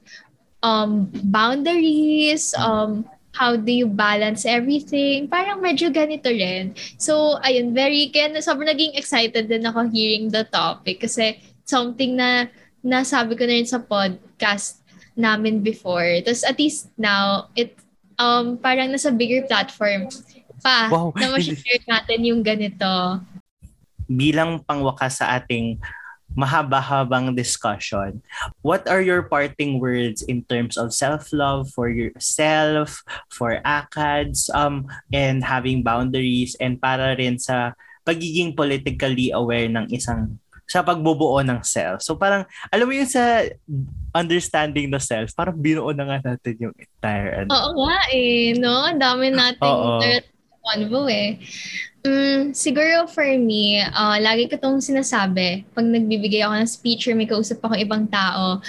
um, 0.62 1.09
boundaries, 1.33 2.53
um, 2.61 3.09
how 3.38 3.55
do 3.55 3.70
you 3.70 3.87
balance 3.87 4.42
everything? 4.42 5.31
Parang 5.31 5.62
medyo 5.62 5.94
ganito 5.94 6.27
rin. 6.27 6.74
So, 6.98 7.38
ayun, 7.46 7.70
very, 7.70 8.11
kaya 8.11 8.35
sobrang 8.42 8.74
naging 8.74 8.98
excited 8.98 9.46
din 9.46 9.62
ako 9.62 9.87
hearing 9.94 10.35
the 10.35 10.42
topic 10.51 11.07
kasi 11.07 11.38
something 11.62 12.18
na 12.18 12.51
nasabi 12.83 13.38
ko 13.38 13.46
na 13.46 13.55
rin 13.62 13.70
sa 13.70 13.79
podcast 13.79 14.83
namin 15.14 15.62
before. 15.62 16.18
Tapos 16.27 16.42
at 16.42 16.59
least 16.59 16.90
now, 16.98 17.46
it 17.55 17.79
um 18.18 18.59
parang 18.59 18.90
nasa 18.90 19.14
bigger 19.14 19.46
platform 19.46 20.11
pa 20.59 20.90
wow. 20.90 21.14
na 21.14 21.31
ma-share 21.31 21.83
natin 21.87 22.18
yung 22.27 22.42
ganito. 22.42 23.22
Bilang 24.11 24.62
pangwakas 24.66 25.22
sa 25.22 25.38
ating 25.38 25.79
mahaba-habang 26.38 27.35
discussion, 27.35 28.22
what 28.62 28.87
are 28.87 29.03
your 29.03 29.27
parting 29.27 29.83
words 29.83 30.22
in 30.22 30.46
terms 30.46 30.79
of 30.79 30.94
self-love 30.94 31.66
for 31.74 31.90
yourself, 31.90 33.03
for 33.35 33.59
ACADS, 33.66 34.46
um, 34.55 34.87
and 35.11 35.42
having 35.42 35.83
boundaries, 35.83 36.55
and 36.62 36.79
para 36.79 37.18
rin 37.18 37.42
sa 37.42 37.74
pagiging 38.07 38.55
politically 38.55 39.35
aware 39.35 39.66
ng 39.66 39.90
isang 39.90 40.38
sa 40.68 40.85
pagbubuo 40.85 41.40
ng 41.40 41.64
self. 41.64 42.05
So 42.05 42.14
parang, 42.14 42.44
alam 42.68 42.85
mo 42.85 42.92
yun 42.92 43.09
sa 43.09 43.40
understanding 44.12 44.92
the 44.92 45.01
self, 45.01 45.33
parang 45.33 45.57
binuo 45.57 45.90
na 45.96 46.05
nga 46.05 46.18
natin 46.20 46.55
yung 46.61 46.74
entire 46.77 47.42
ano. 47.42 47.48
Oo 47.51 47.88
nga 47.88 48.01
eh, 48.12 48.53
no? 48.53 48.85
Ang 48.85 49.01
dami 49.01 49.33
nating 49.33 49.81
convo 50.68 51.09
eh. 51.09 51.40
Mm, 52.04 52.52
siguro 52.52 53.09
for 53.09 53.26
me, 53.40 53.81
uh, 53.81 54.20
lagi 54.20 54.46
ko 54.46 54.61
itong 54.61 54.85
sinasabi 54.85 55.64
pag 55.72 55.88
nagbibigay 55.88 56.44
ako 56.44 56.54
ng 56.61 56.68
speech 56.68 57.09
or 57.09 57.16
may 57.16 57.26
kausap 57.26 57.59
ako 57.64 57.74
ibang 57.81 58.04
tao, 58.12 58.61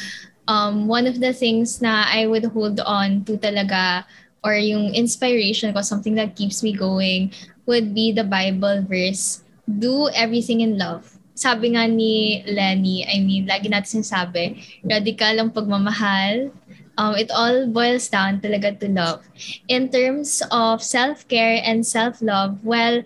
um, 0.47 0.87
one 0.87 1.05
of 1.05 1.19
the 1.19 1.35
things 1.35 1.83
na 1.83 2.07
I 2.07 2.25
would 2.25 2.47
hold 2.49 2.79
on 2.81 3.27
to 3.27 3.37
talaga 3.37 4.07
or 4.41 4.55
yung 4.55 4.95
inspiration 4.95 5.75
ko, 5.75 5.83
something 5.83 6.15
that 6.15 6.39
keeps 6.39 6.63
me 6.63 6.71
going, 6.71 7.35
would 7.67 7.91
be 7.91 8.15
the 8.15 8.23
Bible 8.23 8.87
verse, 8.87 9.43
do 9.67 10.07
everything 10.15 10.63
in 10.63 10.79
love 10.79 11.19
sabi 11.39 11.71
nga 11.71 11.87
ni 11.87 12.43
Lenny, 12.43 13.07
I 13.07 13.23
mean, 13.23 13.47
lagi 13.47 13.71
natin 13.71 14.03
sinasabi, 14.03 14.59
radical 14.83 15.39
ang 15.39 15.55
pagmamahal. 15.55 16.51
Um, 16.99 17.15
it 17.15 17.31
all 17.31 17.63
boils 17.71 18.11
down 18.11 18.43
talaga 18.43 18.75
to 18.83 18.91
love. 18.91 19.23
In 19.71 19.87
terms 19.87 20.43
of 20.51 20.83
self-care 20.83 21.63
and 21.63 21.87
self-love, 21.87 22.59
well, 22.59 22.99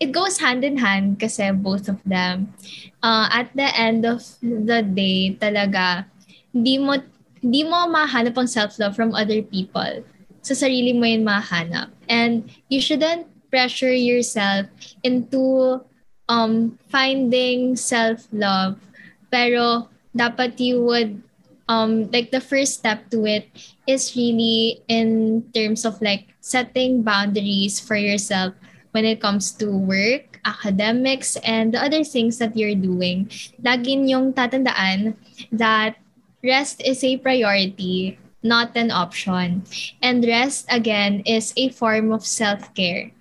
it 0.00 0.16
goes 0.16 0.40
hand 0.40 0.64
in 0.64 0.80
hand 0.80 1.20
kasi 1.20 1.52
both 1.52 1.92
of 1.92 2.00
them. 2.08 2.56
Uh, 3.04 3.28
at 3.28 3.52
the 3.52 3.68
end 3.76 4.08
of 4.08 4.24
the 4.40 4.80
day, 4.80 5.36
talaga, 5.36 6.08
di 6.56 6.80
mo, 6.80 6.96
di 7.44 7.60
mo 7.60 7.84
mahanap 7.92 8.40
ang 8.40 8.48
self-love 8.48 8.96
from 8.96 9.12
other 9.12 9.44
people. 9.44 10.00
Sa 10.40 10.56
sarili 10.56 10.96
mo 10.96 11.04
yun 11.04 11.20
mahanap. 11.20 11.92
And 12.08 12.48
you 12.72 12.80
shouldn't 12.80 13.28
pressure 13.52 13.92
yourself 13.92 14.64
into 15.04 15.84
um, 16.28 16.80
finding 16.88 17.76
self-love. 17.76 18.80
Pero 19.28 19.92
dapat 20.16 20.56
you 20.56 20.80
would, 20.88 21.20
um, 21.68 22.10
like 22.10 22.30
the 22.30 22.40
first 22.40 22.74
step 22.74 23.10
to 23.10 23.26
it 23.26 23.48
is 23.86 24.14
really 24.16 24.82
in 24.88 25.44
terms 25.54 25.84
of 25.84 26.00
like 26.02 26.34
setting 26.40 27.02
boundaries 27.02 27.80
for 27.80 27.96
yourself 27.96 28.54
when 28.92 29.04
it 29.04 29.20
comes 29.20 29.52
to 29.52 29.70
work, 29.70 30.40
academics, 30.44 31.36
and 31.44 31.74
the 31.74 31.82
other 31.82 32.02
things 32.02 32.38
that 32.38 32.56
you're 32.56 32.78
doing. 32.78 33.28
Lagi 33.62 34.08
yung 34.08 34.32
tatandaan 34.32 35.16
that 35.52 35.96
rest 36.42 36.80
is 36.80 37.04
a 37.04 37.18
priority, 37.18 38.18
not 38.42 38.72
an 38.76 38.90
option. 38.90 39.64
And 40.00 40.24
rest, 40.24 40.66
again, 40.70 41.20
is 41.26 41.52
a 41.56 41.68
form 41.70 42.12
of 42.12 42.24
self-care. 42.24 43.12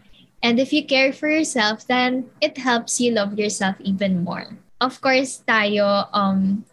And 0.43 0.59
if 0.59 0.71
you 0.71 0.85
care 0.85 1.11
for 1.11 1.27
yourself, 1.27 1.87
then 1.87 2.29
it 2.39 2.57
helps 2.57 3.01
you 3.01 3.11
love 3.11 3.33
yourself 3.33 3.75
even 3.81 4.23
more. 4.23 4.55
Of 4.79 5.01
course, 5.01 5.41
tayo, 5.47 6.07
um, 6.13 6.63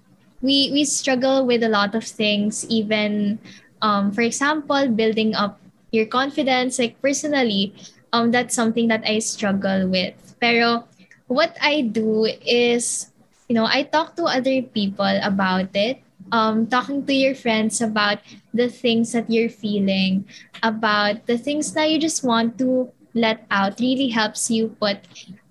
we, 0.42 0.70
we 0.72 0.85
struggle 0.85 1.46
with 1.46 1.62
a 1.62 1.68
lot 1.68 1.94
of 1.94 2.05
things, 2.05 2.66
even, 2.68 3.38
um, 3.81 4.12
for 4.12 4.22
example, 4.22 4.88
building 4.88 5.35
up 5.35 5.61
your 5.92 6.07
confidence. 6.07 6.78
Like 6.78 7.00
personally, 7.00 7.74
um, 8.12 8.31
that's 8.31 8.55
something 8.55 8.88
that 8.88 9.02
I 9.07 9.20
struggle 9.20 9.88
with. 9.88 10.14
Pero 10.40 10.85
what 11.28 11.57
I 11.62 11.83
do 11.83 12.26
is, 12.44 13.11
you 13.48 13.55
know, 13.55 13.64
I 13.64 13.85
talk 13.85 14.16
to 14.16 14.24
other 14.24 14.62
people 14.62 15.18
about 15.22 15.74
it. 15.74 16.02
Um, 16.31 16.66
talking 16.66 17.05
to 17.05 17.12
your 17.12 17.35
friends 17.35 17.81
about 17.81 18.18
the 18.55 18.68
things 18.68 19.12
that 19.12 19.28
you're 19.28 19.50
feeling, 19.50 20.24
about 20.62 21.26
the 21.26 21.37
things 21.37 21.72
that 21.74 21.90
you 21.90 21.98
just 21.98 22.24
want 22.24 22.59
to 22.59 22.90
let 23.14 23.44
out 23.51 23.79
really 23.81 24.09
helps 24.09 24.51
you 24.51 24.68
put 24.81 24.98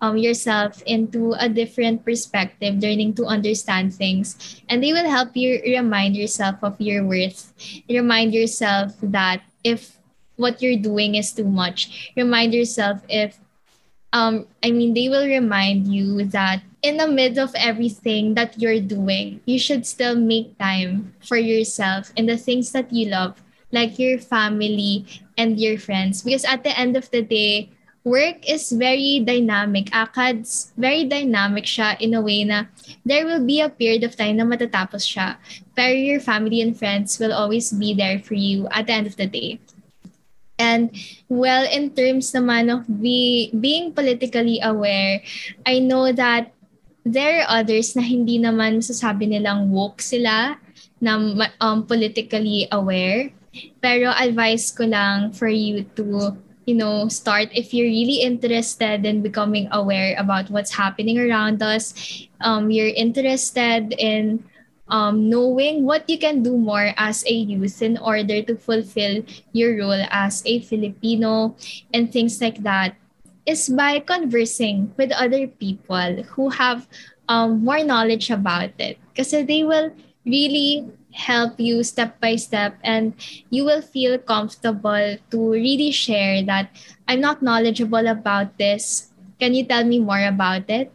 um, 0.02 0.18
yourself 0.18 0.82
into 0.86 1.34
a 1.40 1.48
different 1.48 2.04
perspective, 2.04 2.76
learning 2.82 3.14
to 3.16 3.26
understand 3.26 3.94
things. 3.94 4.62
And 4.70 4.84
they 4.84 4.94
will 4.94 5.10
help 5.10 5.36
you 5.36 5.62
remind 5.66 6.16
yourself 6.16 6.56
of 6.64 6.80
your 6.82 7.06
worth. 7.06 7.54
Remind 7.90 8.34
yourself 8.34 8.94
that 9.04 9.42
if 9.64 9.98
what 10.38 10.62
you're 10.62 10.82
doing 10.82 11.16
is 11.16 11.32
too 11.32 11.46
much, 11.46 12.12
remind 12.18 12.54
yourself 12.54 13.02
if, 13.10 13.38
um, 14.12 14.48
I 14.64 14.72
mean, 14.72 14.94
they 14.94 15.08
will 15.10 15.28
remind 15.28 15.88
you 15.88 16.26
that 16.34 16.64
in 16.82 16.98
the 16.98 17.08
midst 17.08 17.40
of 17.40 17.54
everything 17.56 18.34
that 18.34 18.60
you're 18.60 18.82
doing, 18.82 19.40
you 19.46 19.60
should 19.60 19.86
still 19.86 20.16
make 20.16 20.58
time 20.58 21.14
for 21.22 21.38
yourself 21.38 22.12
and 22.18 22.28
the 22.28 22.38
things 22.38 22.72
that 22.72 22.92
you 22.92 23.10
love 23.10 23.42
like 23.72 24.00
your 24.00 24.20
family 24.20 25.06
and 25.38 25.60
your 25.60 25.80
friends. 25.80 26.22
Because 26.22 26.46
at 26.46 26.64
the 26.64 26.78
end 26.78 26.96
of 26.96 27.10
the 27.12 27.22
day, 27.22 27.72
work 28.04 28.48
is 28.50 28.72
very 28.72 29.22
dynamic. 29.24 29.90
ACADS, 29.92 30.74
very 30.78 31.06
dynamic 31.06 31.66
siya 31.66 32.00
in 32.02 32.14
a 32.14 32.22
way 32.22 32.44
na 32.44 32.66
there 33.06 33.26
will 33.26 33.44
be 33.44 33.62
a 33.62 33.70
period 33.70 34.04
of 34.04 34.16
time 34.16 34.38
na 34.38 34.46
matatapos 34.46 35.06
siya. 35.06 35.38
Pero 35.76 35.94
your 35.94 36.20
family 36.20 36.62
and 36.62 36.78
friends 36.78 37.20
will 37.20 37.34
always 37.34 37.72
be 37.72 37.94
there 37.94 38.20
for 38.20 38.34
you 38.34 38.68
at 38.72 38.88
the 38.88 38.94
end 38.94 39.08
of 39.08 39.18
the 39.18 39.28
day. 39.28 39.60
And 40.62 40.94
well, 41.26 41.66
in 41.66 41.98
terms 41.98 42.30
naman 42.38 42.70
of 42.70 42.86
be, 42.86 43.50
being 43.50 43.98
politically 43.98 44.62
aware, 44.62 45.26
I 45.66 45.82
know 45.82 46.14
that 46.14 46.54
there 47.02 47.42
are 47.42 47.66
others 47.66 47.98
na 47.98 48.06
hindi 48.06 48.38
naman 48.38 48.86
sasabi 48.86 49.26
nilang 49.26 49.74
woke 49.74 50.06
sila, 50.06 50.62
na 51.02 51.18
um, 51.58 51.82
politically 51.90 52.70
aware. 52.70 53.34
Pero 53.82 54.12
advice 54.16 54.72
ko 54.72 54.86
lang 54.86 55.32
for 55.32 55.48
you 55.48 55.84
to, 55.96 56.38
you 56.66 56.76
know, 56.76 57.08
start 57.08 57.50
if 57.52 57.74
you're 57.74 57.90
really 57.90 58.24
interested 58.24 59.06
in 59.06 59.22
becoming 59.22 59.68
aware 59.72 60.16
about 60.18 60.50
what's 60.50 60.72
happening 60.72 61.20
around 61.20 61.62
us. 61.62 61.94
Um, 62.40 62.72
you're 62.72 62.96
interested 62.96 63.94
in 64.00 64.44
um, 64.92 65.30
knowing 65.30 65.86
what 65.86 66.08
you 66.10 66.20
can 66.20 66.44
do 66.44 66.58
more 66.58 66.94
as 66.98 67.24
a 67.26 67.34
youth 67.34 67.82
in 67.82 67.98
order 67.98 68.44
to 68.44 68.56
fulfill 68.56 69.24
your 69.54 69.80
role 69.80 70.04
as 70.12 70.44
a 70.46 70.60
Filipino 70.60 71.56
and 71.94 72.12
things 72.12 72.40
like 72.42 72.62
that 72.64 72.96
is 73.46 73.70
by 73.70 74.00
conversing 74.00 74.94
with 74.98 75.12
other 75.12 75.48
people 75.48 76.24
who 76.36 76.50
have 76.50 76.88
um, 77.28 77.64
more 77.64 77.84
knowledge 77.84 78.30
about 78.30 78.72
it. 78.78 79.00
Because 79.10 79.32
they 79.32 79.64
will 79.64 79.92
really 80.26 80.88
help 81.14 81.60
you 81.60 81.84
step 81.84 82.20
by 82.20 82.36
step 82.36 82.76
and 82.84 83.14
you 83.50 83.66
will 83.66 83.82
feel 83.82 84.18
comfortable 84.18 85.18
to 85.30 85.38
really 85.52 85.92
share 85.92 86.44
that 86.44 86.72
I'm 87.08 87.22
not 87.22 87.42
knowledgeable 87.42 88.08
about 88.08 88.58
this. 88.58 89.12
Can 89.40 89.54
you 89.54 89.66
tell 89.66 89.84
me 89.84 90.00
more 90.00 90.24
about 90.24 90.70
it? 90.70 90.92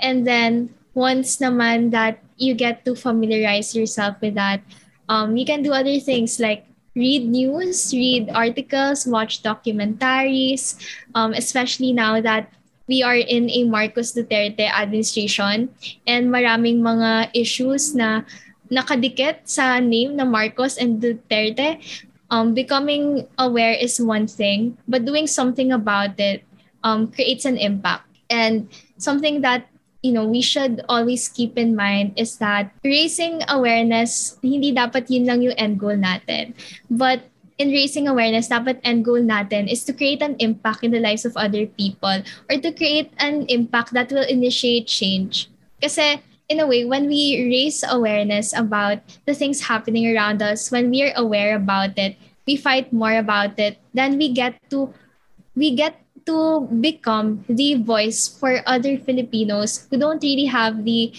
And 0.00 0.26
then 0.26 0.74
once 0.94 1.38
naman 1.38 1.90
that 1.90 2.22
you 2.36 2.54
get 2.54 2.84
to 2.84 2.94
familiarize 2.94 3.74
yourself 3.74 4.16
with 4.20 4.34
that, 4.34 4.62
um, 5.08 5.36
you 5.36 5.44
can 5.44 5.62
do 5.62 5.72
other 5.72 5.98
things 6.00 6.40
like 6.40 6.66
read 6.94 7.26
news, 7.26 7.92
read 7.92 8.30
articles, 8.32 9.06
watch 9.06 9.42
documentaries, 9.42 10.78
um, 11.14 11.32
especially 11.34 11.92
now 11.92 12.20
that 12.20 12.50
we 12.86 13.02
are 13.02 13.16
in 13.16 13.50
a 13.50 13.64
Marcos 13.64 14.12
Duterte 14.12 14.68
administration 14.68 15.68
and 16.06 16.30
maraming 16.30 16.80
mga 16.84 17.32
issues 17.34 17.94
na 17.94 18.22
nakadikit 18.70 19.44
sa 19.44 19.80
name 19.80 20.16
na 20.16 20.24
Marcos 20.24 20.76
and 20.78 21.00
Duterte, 21.00 21.80
um, 22.30 22.54
becoming 22.54 23.26
aware 23.38 23.74
is 23.74 24.00
one 24.00 24.26
thing, 24.26 24.76
but 24.88 25.04
doing 25.04 25.26
something 25.26 25.72
about 25.72 26.18
it 26.18 26.44
um, 26.82 27.10
creates 27.10 27.44
an 27.44 27.56
impact. 27.56 28.08
And 28.30 28.68
something 28.96 29.40
that 29.42 29.68
you 30.04 30.12
know, 30.12 30.28
we 30.28 30.44
should 30.44 30.84
always 30.86 31.32
keep 31.32 31.56
in 31.56 31.74
mind 31.74 32.12
is 32.20 32.36
that 32.36 32.68
raising 32.84 33.40
awareness, 33.48 34.36
hindi 34.44 34.68
dapat 34.68 35.08
yun 35.08 35.24
lang 35.24 35.40
yung 35.40 35.56
end 35.56 35.80
goal 35.80 35.96
natin. 35.96 36.52
But 36.92 37.24
in 37.56 37.72
raising 37.72 38.04
awareness, 38.04 38.52
dapat 38.52 38.84
end 38.84 39.08
goal 39.08 39.24
natin 39.24 39.64
is 39.64 39.80
to 39.88 39.96
create 39.96 40.20
an 40.20 40.36
impact 40.44 40.84
in 40.84 40.92
the 40.92 41.00
lives 41.00 41.24
of 41.24 41.32
other 41.40 41.64
people 41.64 42.20
or 42.20 42.54
to 42.60 42.70
create 42.76 43.16
an 43.16 43.48
impact 43.48 43.96
that 43.96 44.12
will 44.12 44.28
initiate 44.28 44.92
change. 44.92 45.48
Kasi 45.80 46.20
in 46.48 46.60
a 46.60 46.66
way, 46.66 46.84
when 46.84 47.06
we 47.06 47.40
raise 47.48 47.84
awareness 47.86 48.52
about 48.52 49.00
the 49.26 49.34
things 49.34 49.64
happening 49.64 50.04
around 50.14 50.42
us, 50.42 50.70
when 50.70 50.90
we 50.90 51.02
are 51.02 51.12
aware 51.16 51.56
about 51.56 51.96
it, 51.98 52.16
we 52.46 52.56
fight 52.56 52.92
more 52.92 53.16
about 53.16 53.58
it, 53.58 53.78
then 53.94 54.18
we 54.18 54.32
get 54.32 54.60
to 54.70 54.92
we 55.56 55.74
get 55.74 56.02
to 56.26 56.66
become 56.80 57.44
the 57.48 57.74
voice 57.80 58.26
for 58.28 58.60
other 58.66 58.98
Filipinos 58.98 59.86
who 59.88 59.96
don't 59.96 60.22
really 60.22 60.46
have 60.46 60.84
the 60.84 61.12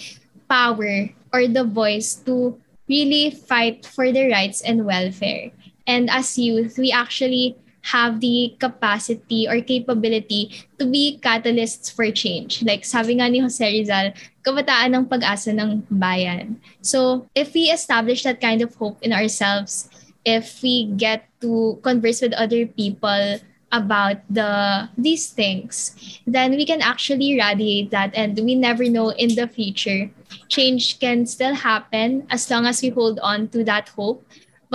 power 0.49 1.09
or 1.33 1.47
the 1.47 1.63
voice 1.63 2.15
to 2.25 2.59
really 2.89 3.31
fight 3.31 3.85
for 3.85 4.11
their 4.11 4.29
rights 4.29 4.61
and 4.61 4.85
welfare. 4.85 5.51
And 5.87 6.09
as 6.09 6.37
youth, 6.37 6.77
we 6.77 6.91
actually 6.91 7.57
have 7.85 8.19
the 8.19 8.57
capacity 8.57 9.45
or 9.45 9.61
capability 9.61 10.49
to 10.81 10.85
be 10.89 11.21
catalysts 11.21 11.93
for 11.93 12.09
change. 12.09 12.65
Like 12.65 12.81
sabi 12.81 13.21
nga 13.21 13.29
ni 13.29 13.39
Jose 13.39 13.61
Rizal, 13.61 14.17
kabataan 14.41 14.97
ng 14.97 15.05
pag-asa 15.05 15.53
ng 15.53 15.85
bayan. 15.93 16.57
So 16.81 17.29
if 17.37 17.53
we 17.53 17.69
establish 17.69 18.25
that 18.25 18.41
kind 18.41 18.65
of 18.65 18.73
hope 18.73 18.97
in 19.05 19.13
ourselves, 19.13 19.89
if 20.25 20.65
we 20.65 20.89
get 20.97 21.29
to 21.45 21.77
converse 21.85 22.25
with 22.25 22.33
other 22.33 22.65
people 22.65 23.37
about 23.69 24.23
the 24.29 24.87
these 24.97 25.29
things, 25.29 25.93
then 26.25 26.57
we 26.57 26.65
can 26.65 26.81
actually 26.81 27.37
radiate 27.37 27.91
that 27.91 28.09
and 28.17 28.33
we 28.41 28.55
never 28.55 28.89
know 28.89 29.13
in 29.13 29.37
the 29.37 29.45
future. 29.45 30.09
Change 30.49 30.97
can 30.97 31.25
still 31.25 31.53
happen 31.53 32.25
as 32.33 32.49
long 32.49 32.65
as 32.65 32.81
we 32.81 32.89
hold 32.89 33.19
on 33.21 33.49
to 33.53 33.61
that 33.65 33.89
hope. 33.93 34.25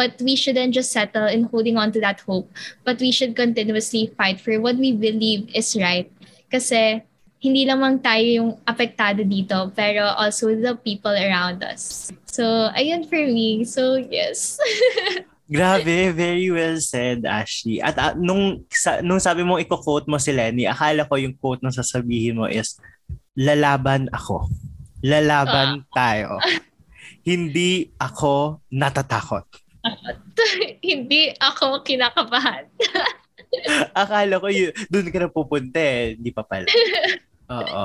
But 0.01 0.17
we 0.25 0.33
shouldn't 0.33 0.73
just 0.73 0.97
settle 0.97 1.29
in 1.29 1.53
holding 1.53 1.77
on 1.77 1.93
to 1.93 2.01
that 2.01 2.25
hope. 2.25 2.49
But 2.89 3.05
we 3.05 3.13
should 3.13 3.37
continuously 3.37 4.09
fight 4.17 4.41
for 4.41 4.57
what 4.57 4.81
we 4.81 4.97
believe 4.97 5.53
is 5.53 5.77
right. 5.77 6.09
Kasi 6.49 7.05
hindi 7.41 7.69
lamang 7.69 8.01
tayo 8.01 8.25
yung 8.25 8.51
apektado 8.65 9.21
dito, 9.21 9.69
pero 9.77 10.09
also 10.17 10.57
the 10.57 10.73
people 10.81 11.13
around 11.13 11.61
us. 11.61 12.09
So, 12.25 12.73
ayun 12.73 13.05
for 13.05 13.21
me. 13.21 13.69
So, 13.69 14.01
yes. 14.01 14.57
Grabe, 15.51 16.15
very 16.15 16.47
well 16.49 16.79
said, 16.79 17.27
Ashley. 17.27 17.83
At 17.83 17.99
uh, 17.99 18.15
nung, 18.15 18.63
sa, 18.71 19.03
nung 19.03 19.19
sabi 19.19 19.43
mo 19.43 19.59
i-quote 19.59 20.07
mo 20.07 20.17
si 20.17 20.31
Lenny, 20.31 20.65
akala 20.65 21.05
ko 21.05 21.19
yung 21.19 21.35
quote 21.35 21.61
na 21.61 21.75
sasabihin 21.75 22.39
mo 22.39 22.47
is, 22.47 22.79
lalaban 23.35 24.07
ako. 24.15 24.47
Lalaban 25.03 25.83
uh. 25.83 25.85
tayo. 25.91 26.39
Hindi 27.31 27.91
ako 27.99 28.63
natatakot. 28.71 29.49
Hindi 30.81 31.33
ako 31.37 31.85
kinakabahan. 31.85 32.69
akala 34.03 34.41
ko 34.41 34.49
yun, 34.49 34.73
doon 34.89 35.11
ka 35.13 35.19
na 35.21 35.31
pupunta 35.31 35.81
eh. 35.81 36.17
Hindi 36.17 36.31
pa 36.33 36.43
pala. 36.43 36.69
Oo. 37.61 37.85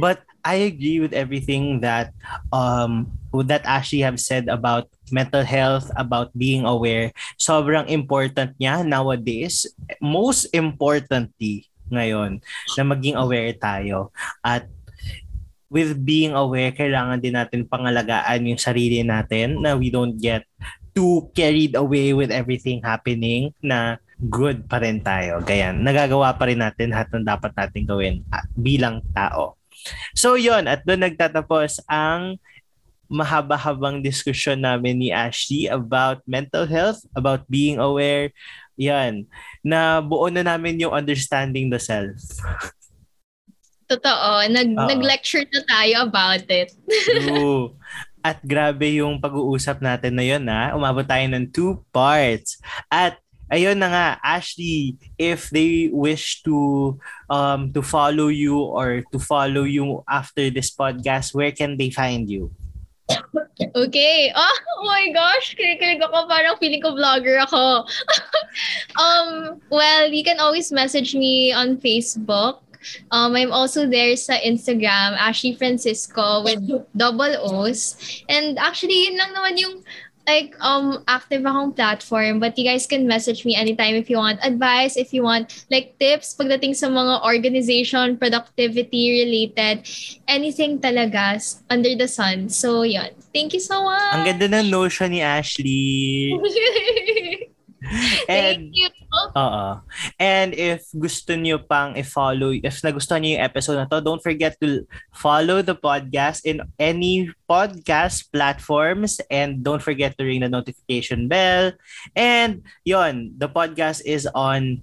But 0.00 0.24
I 0.42 0.66
agree 0.66 0.98
with 0.98 1.12
everything 1.12 1.84
that 1.84 2.16
um 2.50 3.12
that 3.46 3.62
Ashley 3.68 4.02
have 4.02 4.18
said 4.18 4.48
about 4.48 4.88
mental 5.12 5.44
health, 5.44 5.92
about 5.94 6.32
being 6.32 6.64
aware. 6.64 7.12
Sobrang 7.36 7.86
important 7.92 8.56
niya 8.56 8.82
nowadays. 8.82 9.68
Most 10.00 10.48
importantly 10.56 11.68
ngayon 11.92 12.40
na 12.72 12.82
maging 12.88 13.20
aware 13.20 13.52
tayo 13.52 14.08
at 14.40 14.64
with 15.72 15.96
being 16.04 16.36
aware, 16.36 16.68
kailangan 16.68 17.20
din 17.20 17.32
natin 17.32 17.64
pangalagaan 17.64 18.44
yung 18.44 18.60
sarili 18.60 19.00
natin 19.00 19.56
na 19.64 19.72
we 19.72 19.88
don't 19.88 20.20
get 20.20 20.44
too 20.92 21.28
carried 21.32 21.74
away 21.74 22.12
with 22.12 22.28
everything 22.28 22.84
happening 22.84 23.52
na 23.64 23.96
good 24.28 24.68
pa 24.68 24.78
rin 24.78 25.00
tayo. 25.00 25.40
Ganyan, 25.42 25.82
nagagawa 25.82 26.36
pa 26.36 26.46
rin 26.46 26.60
natin 26.60 26.92
lahat 26.92 27.08
ng 27.10 27.26
dapat 27.26 27.52
natin 27.56 27.82
gawin 27.88 28.14
bilang 28.54 29.02
tao. 29.16 29.56
So 30.14 30.38
yon 30.38 30.70
at 30.70 30.86
doon 30.86 31.02
nagtatapos 31.02 31.82
ang 31.90 32.38
mahaba-habang 33.12 34.00
diskusyon 34.00 34.64
namin 34.64 34.96
ni 34.96 35.08
Ashley 35.12 35.68
about 35.68 36.24
mental 36.24 36.64
health, 36.64 37.04
about 37.12 37.44
being 37.44 37.76
aware. 37.76 38.32
Yan. 38.80 39.28
Na 39.60 40.00
buo 40.00 40.32
na 40.32 40.40
namin 40.40 40.80
yung 40.80 40.96
understanding 40.96 41.68
the 41.68 41.76
self. 41.76 42.16
Totoo. 43.84 44.48
Nag, 44.48 44.68
Uh-oh. 44.72 44.88
nag-lecture 44.88 45.44
na 45.52 45.60
tayo 45.68 45.94
about 46.08 46.48
it. 46.48 46.72
True. 47.04 47.76
At 48.22 48.38
grabe 48.42 49.02
yung 49.02 49.18
pag-uusap 49.18 49.82
natin 49.82 50.14
na 50.14 50.24
yun 50.24 50.46
ha. 50.46 50.72
Umabot 50.78 51.02
tayo 51.02 51.26
ng 51.26 51.50
two 51.50 51.82
parts. 51.90 52.62
At 52.86 53.18
ayun 53.50 53.76
na 53.76 53.88
nga, 53.90 54.06
Ashley, 54.22 54.96
if 55.20 55.50
they 55.52 55.92
wish 55.92 56.40
to 56.46 56.96
um 57.28 57.68
to 57.76 57.84
follow 57.84 58.32
you 58.32 58.56
or 58.56 59.04
to 59.12 59.18
follow 59.20 59.68
you 59.68 60.00
after 60.08 60.48
this 60.48 60.72
podcast, 60.72 61.34
where 61.34 61.52
can 61.52 61.76
they 61.76 61.90
find 61.90 62.30
you? 62.30 62.48
Okay. 63.76 64.32
Oh, 64.34 64.56
oh 64.78 64.82
my 64.86 65.12
gosh, 65.12 65.54
kinikilig 65.58 66.00
ako. 66.00 66.26
Parang 66.26 66.56
feeling 66.56 66.80
ko 66.80 66.96
vlogger 66.96 67.42
ako. 67.44 67.84
um, 69.02 69.60
well, 69.68 70.08
you 70.08 70.24
can 70.24 70.40
always 70.40 70.72
message 70.72 71.14
me 71.14 71.52
on 71.52 71.76
Facebook. 71.76 72.64
Um, 73.10 73.36
I'm 73.36 73.52
also 73.52 73.86
there 73.86 74.14
sa 74.16 74.34
Instagram, 74.40 75.16
Ashley 75.18 75.54
Francisco 75.54 76.42
with 76.42 76.62
double 76.96 77.32
O's. 77.38 77.96
And 78.28 78.58
actually, 78.58 79.08
yun 79.08 79.16
lang 79.18 79.34
naman 79.34 79.54
yung 79.58 79.74
like 80.26 80.54
um 80.62 81.02
active 81.08 81.42
akong 81.42 81.74
platform. 81.74 82.38
But 82.38 82.56
you 82.58 82.64
guys 82.64 82.86
can 82.86 83.06
message 83.06 83.44
me 83.44 83.56
anytime 83.56 83.94
if 83.94 84.08
you 84.10 84.18
want 84.18 84.38
advice 84.42 84.96
if 84.96 85.10
you 85.10 85.22
want 85.22 85.66
like 85.70 85.98
tips 85.98 86.34
pagdating 86.38 86.78
sa 86.78 86.86
mga 86.86 87.26
organization 87.26 88.16
productivity 88.16 89.26
related 89.26 89.82
anything 90.30 90.78
talaga 90.78 91.42
under 91.70 91.94
the 91.98 92.06
sun. 92.06 92.48
So 92.48 92.82
yun. 92.82 93.10
Thank 93.34 93.54
you 93.54 93.62
so 93.62 93.82
much 93.82 94.14
ang 94.14 94.26
ganda 94.26 94.46
ng 94.46 94.70
notion 94.70 95.10
ni 95.10 95.20
Ashley. 95.20 96.38
And, 98.30 98.70
Thank 98.70 98.78
you. 98.78 98.88
Oo. 99.12 99.80
And 100.16 100.56
if 100.56 100.88
gusto 100.96 101.36
niyo 101.36 101.60
pang 101.68 101.92
i-follow, 101.92 102.56
if 102.56 102.80
nagustuhan 102.80 103.20
niyo 103.20 103.30
yung 103.36 103.46
episode 103.46 103.78
na 103.78 103.88
to, 103.88 104.00
don't 104.00 104.24
forget 104.24 104.56
to 104.64 104.88
follow 105.12 105.60
the 105.60 105.76
podcast 105.76 106.48
in 106.48 106.64
any 106.80 107.28
podcast 107.44 108.32
platforms 108.32 109.20
and 109.28 109.60
don't 109.60 109.84
forget 109.84 110.16
to 110.16 110.24
ring 110.24 110.40
the 110.40 110.48
notification 110.48 111.28
bell. 111.28 111.76
And 112.16 112.64
yon, 112.88 113.36
the 113.36 113.52
podcast 113.52 114.04
is 114.08 114.24
on 114.32 114.80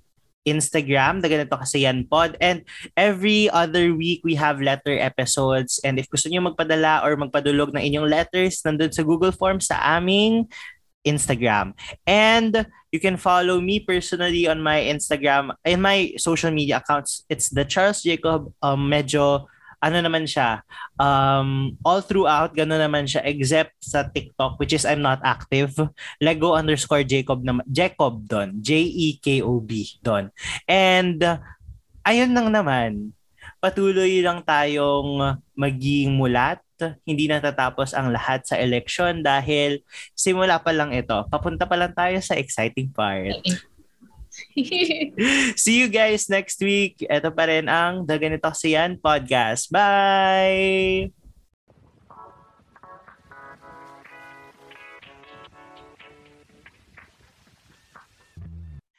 Instagram, 0.48 1.22
the 1.22 1.30
ganito 1.30 1.58
kasi 1.58 1.86
yan 1.86 2.06
pod. 2.06 2.38
And 2.42 2.66
every 2.98 3.50
other 3.50 3.94
week, 3.94 4.22
we 4.24 4.34
have 4.38 4.62
letter 4.62 4.98
episodes. 4.98 5.82
And 5.86 5.98
if 5.98 6.10
gusto 6.10 6.30
niyo 6.30 6.46
magpadala 6.46 7.06
or 7.06 7.18
magpadulog 7.18 7.74
ng 7.74 7.86
inyong 7.86 8.08
letters, 8.10 8.62
nandun 8.66 8.94
sa 8.94 9.06
Google 9.06 9.34
Forms 9.34 9.70
sa 9.70 9.78
aming 10.00 10.50
Instagram. 11.06 11.74
And 12.08 12.66
you 12.92 13.00
can 13.00 13.18
follow 13.18 13.62
me 13.62 13.80
personally 13.80 14.48
on 14.48 14.62
my 14.62 14.82
Instagram, 14.82 15.54
in 15.66 15.82
my 15.82 16.14
social 16.18 16.52
media 16.52 16.78
accounts. 16.78 17.26
It's 17.30 17.50
the 17.50 17.66
Charles 17.66 18.02
Jacob. 18.02 18.52
Um, 18.62 18.90
medyo, 18.90 19.46
ano 19.80 19.98
naman 20.04 20.28
siya, 20.28 20.60
um, 21.00 21.80
all 21.88 22.04
throughout, 22.04 22.52
gano'n 22.52 22.84
naman 22.84 23.08
siya, 23.08 23.24
except 23.24 23.80
sa 23.80 24.04
TikTok, 24.04 24.60
which 24.60 24.76
is 24.76 24.84
I'm 24.84 25.00
not 25.00 25.24
active. 25.24 25.72
Lego 26.20 26.54
underscore 26.54 27.08
Jacob, 27.08 27.44
na, 27.48 27.64
Jacob 27.70 28.28
don 28.28 28.60
J-E-K-O-B 28.60 29.70
don 30.04 30.36
And, 30.68 31.24
uh, 31.24 31.40
ayun 32.04 32.36
lang 32.36 32.52
naman. 32.52 33.16
Patuloy 33.64 34.20
lang 34.24 34.44
tayong 34.44 35.40
maging 35.56 36.16
mulat 36.16 36.60
hindi 37.04 37.28
natatapos 37.28 37.92
ang 37.94 38.12
lahat 38.14 38.48
sa 38.48 38.56
election 38.56 39.22
dahil 39.22 39.84
simula 40.16 40.60
pa 40.62 40.72
lang 40.72 40.96
ito. 40.96 41.16
Papunta 41.28 41.68
pa 41.68 41.76
lang 41.76 41.92
tayo 41.92 42.18
sa 42.24 42.40
exciting 42.40 42.90
part. 42.92 43.40
See 45.62 45.76
you 45.84 45.88
guys 45.92 46.32
next 46.32 46.64
week. 46.64 47.04
Ito 47.04 47.34
pa 47.36 47.50
rin 47.52 47.68
ang 47.68 48.08
The 48.08 48.16
Ganito 48.16 48.48
Kasi 48.48 48.78
Yan 48.78 48.96
Podcast. 49.02 49.68
Bye! 49.74 51.19